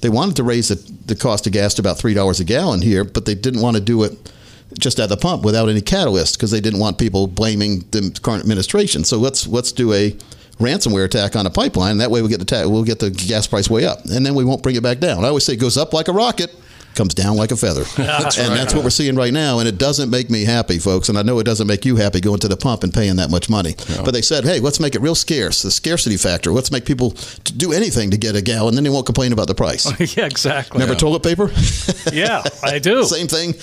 [0.00, 0.76] they wanted to raise the,
[1.06, 3.76] the cost of gas to about three dollars a gallon here, but they didn't want
[3.76, 4.32] to do it
[4.78, 8.42] just at the pump without any catalyst because they didn't want people blaming the current
[8.42, 9.04] administration.
[9.04, 10.16] So let's let's do a
[10.58, 11.98] ransomware attack on a pipeline.
[11.98, 14.34] That way we get the ta- we'll get the gas price way up, and then
[14.34, 15.24] we won't bring it back down.
[15.24, 16.54] I always say it goes up like a rocket.
[16.94, 18.56] Comes down like a feather, That's and right.
[18.56, 19.58] that's what we're seeing right now.
[19.60, 21.08] And it doesn't make me happy, folks.
[21.08, 23.30] And I know it doesn't make you happy going to the pump and paying that
[23.30, 23.74] much money.
[24.04, 26.52] But they said, hey, let's make it real scarce, the scarcity factor.
[26.52, 27.14] Let's make people
[27.56, 29.86] do anything to get a gallon, and then they won't complain about the price.
[30.16, 30.78] yeah, exactly.
[30.78, 31.50] Remember toilet paper?
[32.12, 33.04] yeah, I do.
[33.04, 33.54] Same thing,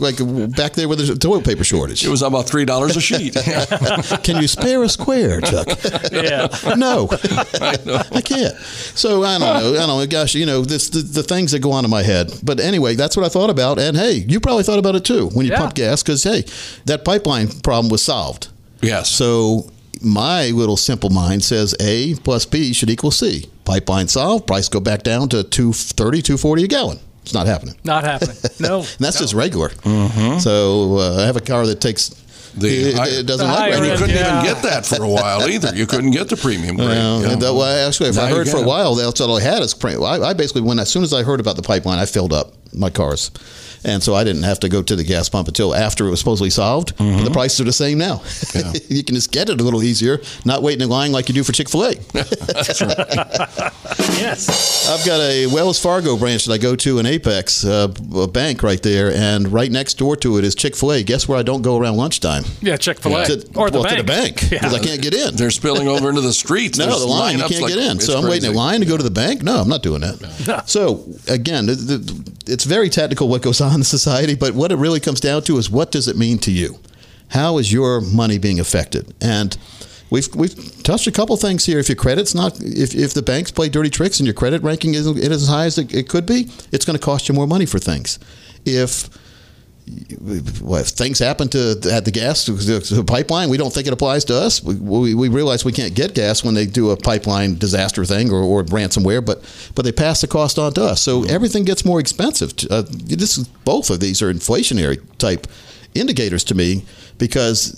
[0.00, 0.16] like
[0.56, 2.04] back there with the toilet paper shortage.
[2.04, 3.34] It was about three dollars a sheet.
[4.24, 5.68] Can you spare a square, Chuck?
[6.10, 6.48] Yeah.
[6.76, 8.56] no, I, can't.
[8.96, 9.74] So I don't know.
[9.74, 10.06] I don't know.
[10.06, 12.15] Gosh, you know, this the, the things that go on in my head.
[12.42, 13.78] But anyway, that's what I thought about.
[13.78, 15.58] And hey, you probably thought about it too when you Yeah.
[15.58, 16.44] pump gas because hey,
[16.86, 18.48] that pipeline problem was solved.
[18.82, 19.10] Yes.
[19.10, 19.70] So
[20.02, 23.48] my little simple mind says A plus B should equal C.
[23.64, 24.46] Pipeline solved.
[24.46, 26.98] Price go back down to 230, 240 a gallon.
[27.22, 27.74] It's not happening.
[27.82, 28.36] Not happening.
[28.60, 28.78] No.
[28.80, 29.70] And that's just regular.
[30.38, 32.14] So uh, I have a car that takes.
[32.56, 34.40] The it, high- it doesn't The like higher and you couldn't yeah.
[34.42, 35.74] even get that for a while either.
[35.74, 36.88] You couldn't get the premium grade.
[36.88, 37.54] Well, you know.
[37.54, 39.74] well, actually, if I Now you heard for a while, that's all I had is
[39.74, 42.32] pre- I, I basically when as soon as I heard about the pipeline, I filled
[42.32, 43.30] up my cars,
[43.84, 46.18] and so I didn't have to go to the gas pump until after it was
[46.20, 46.96] supposedly solved.
[46.96, 47.24] Mm-hmm.
[47.24, 48.22] the prices are the same now.
[48.88, 51.42] you can just get it a little easier, not waiting in line like you do
[51.44, 51.94] for Chick Fil A.
[54.18, 54.88] Yes.
[54.88, 58.62] I've got a Wells Fargo branch that I go to in Apex, uh, a bank
[58.62, 61.02] right there, and right next door to it is Chick Fil A.
[61.02, 62.44] Guess where I don't go around lunchtime?
[62.62, 63.96] Yeah, Chick Fil A To, or the well, bank.
[63.96, 65.36] to the bank because I can't get in.
[65.36, 66.76] They're spilling over into the streets.
[66.86, 68.00] No, There's the line you can't like- get in.
[68.00, 69.42] So I'm waiting in line to go to the bank.
[69.42, 70.64] No, I'm not doing that.
[70.66, 74.76] So again, the, the, it's very technical what goes on in society, but what it
[74.76, 76.78] really comes down to is what does it mean to you?
[77.28, 79.14] How is your money being affected?
[79.20, 79.56] And
[80.10, 81.78] we've we've touched a couple things here.
[81.78, 84.94] If your credit's not, if, if the banks play dirty tricks and your credit ranking
[84.94, 87.46] isn't, isn't as high as it, it could be, it's going to cost you more
[87.46, 88.18] money for things.
[88.64, 89.08] If
[90.60, 93.92] well, if things happen to at the gas to the pipeline, we don't think it
[93.92, 94.62] applies to us.
[94.62, 98.32] We, we, we realize we can't get gas when they do a pipeline disaster thing
[98.32, 99.44] or, or ransomware, but
[99.76, 101.00] but they pass the cost on to us.
[101.02, 102.52] So everything gets more expensive.
[102.68, 105.46] Uh, this both of these are inflationary type
[105.94, 106.84] indicators to me
[107.18, 107.72] because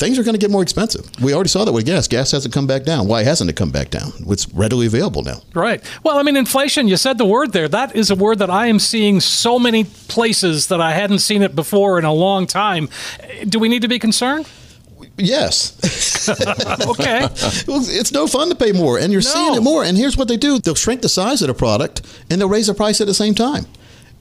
[0.00, 1.08] things are going to get more expensive.
[1.22, 2.08] We already saw that with gas.
[2.08, 3.06] Gas hasn't come back down.
[3.06, 4.12] Why hasn't it come back down?
[4.26, 5.42] It's readily available now.
[5.54, 5.84] Right.
[6.02, 7.68] Well, I mean, inflation, you said the word there.
[7.68, 11.42] That is a word that I am seeing so many places that I hadn't seen
[11.42, 12.88] it before in a long time.
[13.46, 14.48] Do we need to be concerned?
[15.16, 15.76] Yes.
[16.90, 17.20] Okay.
[17.66, 19.84] well, it's no fun to pay more, and you're seeing it more.
[19.84, 22.66] And here's what they do: they'll shrink the size of the product, and they'll raise
[22.66, 23.66] the price at the same time.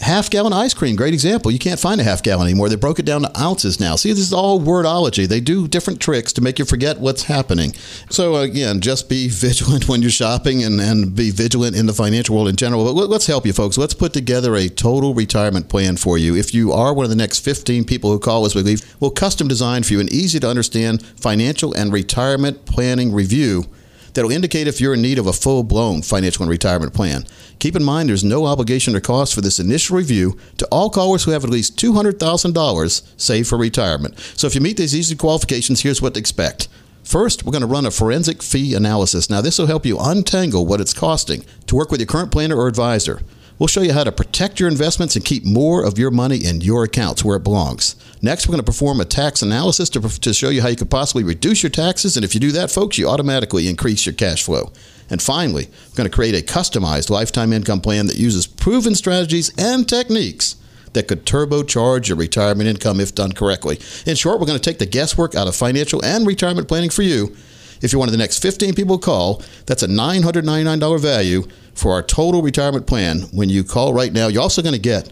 [0.01, 1.51] Half gallon ice cream, great example.
[1.51, 2.69] You can't find a half gallon anymore.
[2.69, 3.95] They broke it down to ounces now.
[3.97, 5.27] See, this is all wordology.
[5.27, 7.73] They do different tricks to make you forget what's happening.
[8.09, 12.35] So, again, just be vigilant when you're shopping and, and be vigilant in the financial
[12.35, 12.85] world in general.
[12.85, 13.77] But let- let's help you, folks.
[13.77, 16.35] Let's put together a total retirement plan for you.
[16.35, 19.47] If you are one of the next 15 people who call us, we we'll custom
[19.47, 23.65] design for you an easy to understand financial and retirement planning review
[24.13, 27.25] that'll indicate if you're in need of a full blown financial and retirement plan.
[27.59, 31.23] Keep in mind there's no obligation or cost for this initial review to all callers
[31.23, 34.17] who have at least $200,000 saved for retirement.
[34.35, 36.67] So if you meet these easy qualifications, here's what to expect.
[37.03, 39.29] First, we're going to run a forensic fee analysis.
[39.29, 42.55] Now, this will help you untangle what it's costing to work with your current planner
[42.55, 43.21] or advisor.
[43.59, 46.61] We'll show you how to protect your investments and keep more of your money in
[46.61, 47.97] your accounts where it belongs.
[48.21, 50.89] Next, we're going to perform a tax analysis to, to show you how you could
[50.89, 52.15] possibly reduce your taxes.
[52.15, 54.71] And if you do that, folks, you automatically increase your cash flow.
[55.09, 59.51] And finally, we're going to create a customized lifetime income plan that uses proven strategies
[59.57, 60.55] and techniques
[60.93, 63.77] that could turbocharge your retirement income if done correctly.
[64.05, 67.01] In short, we're going to take the guesswork out of financial and retirement planning for
[67.01, 67.35] you.
[67.81, 71.43] If you're one of the next 15 people who call, that's a $999 value
[71.79, 73.21] for our total retirement plan.
[73.31, 75.11] When you call right now, you're also going to get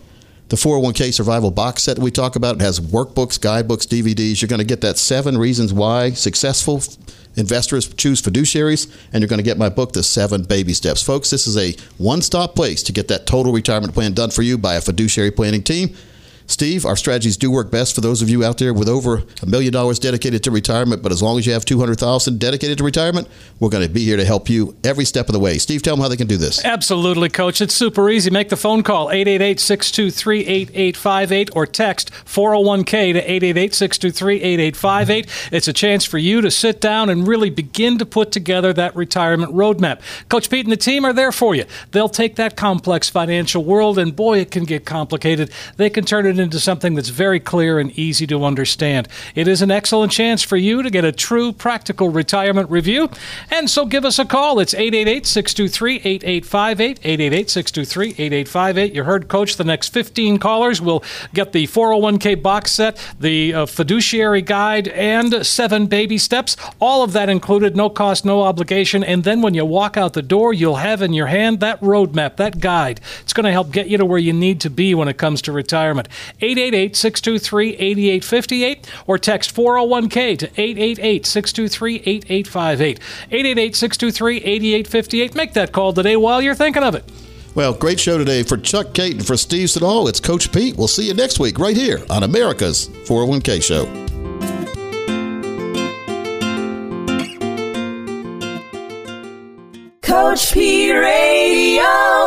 [0.49, 2.55] the 401k survival box set that we talk about.
[2.55, 4.41] It has workbooks, guidebooks, DVDs.
[4.41, 6.81] You're going to get that seven reasons why successful
[7.35, 11.03] investors choose fiduciaries, and you're going to get my book, The Seven Baby Steps.
[11.03, 14.41] Folks, this is a one stop place to get that total retirement plan done for
[14.41, 15.95] you by a fiduciary planning team.
[16.47, 19.45] Steve, our strategies do work best for those of you out there with over a
[19.45, 21.03] million dollars dedicated to retirement.
[21.03, 23.27] But as long as you have two hundred thousand dedicated to retirement,
[23.59, 25.57] we're going to be here to help you every step of the way.
[25.57, 26.63] Steve, tell them how they can do this.
[26.63, 27.59] Absolutely, Coach.
[27.59, 28.29] It's super easy.
[28.29, 35.27] Make the phone call 888 623 8858 or text 401k to 888 623 8858.
[35.51, 38.95] It's a chance for you to sit down and really begin to put together that
[38.95, 39.99] retirement roadmap.
[40.29, 41.65] Coach Pete and the team are there for you.
[41.91, 45.51] They'll take that complex financial world, and boy, it can get complicated.
[45.75, 49.07] They can turn it it into something that's very clear and easy to understand.
[49.35, 53.09] It is an excellent chance for you to get a true practical retirement review.
[53.49, 54.59] And so give us a call.
[54.59, 56.99] It's 888 623 8858.
[57.03, 58.93] 888 623 8858.
[58.93, 63.65] You heard Coach, the next 15 callers will get the 401k box set, the uh,
[63.65, 66.55] fiduciary guide, and seven baby steps.
[66.79, 69.03] All of that included, no cost, no obligation.
[69.03, 72.37] And then when you walk out the door, you'll have in your hand that roadmap,
[72.37, 73.01] that guide.
[73.21, 75.41] It's going to help get you to where you need to be when it comes
[75.43, 76.07] to retirement.
[76.41, 82.99] 888 623 8858 or text 401k to 888 623 8858.
[83.31, 85.35] 888 623 8858.
[85.35, 87.09] Make that call today while you're thinking of it.
[87.55, 90.07] Well, great show today for Chuck Kaiton and for Steve Siddall.
[90.07, 90.77] It's Coach Pete.
[90.77, 93.85] We'll see you next week right here on America's 401k Show.
[100.03, 102.26] Coach P Radio.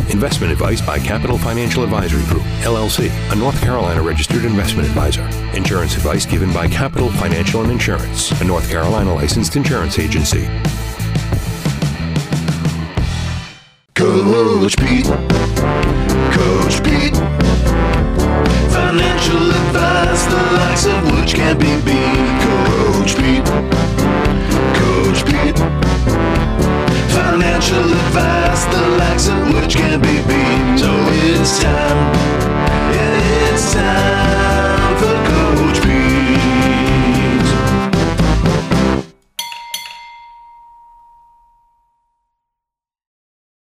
[0.11, 5.23] Investment advice by Capital Financial Advisory Group, LLC, a North Carolina registered investment advisor.
[5.55, 10.45] Insurance advice given by Capital Financial and Insurance, a North Carolina licensed insurance agency.
[13.95, 15.05] Coach Pete.
[16.35, 17.15] Coach Pete.
[18.71, 22.41] Financial advice, the likes of which can't be beat.
[22.43, 24.20] Coach Pete.
[27.61, 30.79] financial advice, the likes of which can't be beat.
[30.79, 32.13] So it's time,
[32.93, 34.40] yeah, it's time.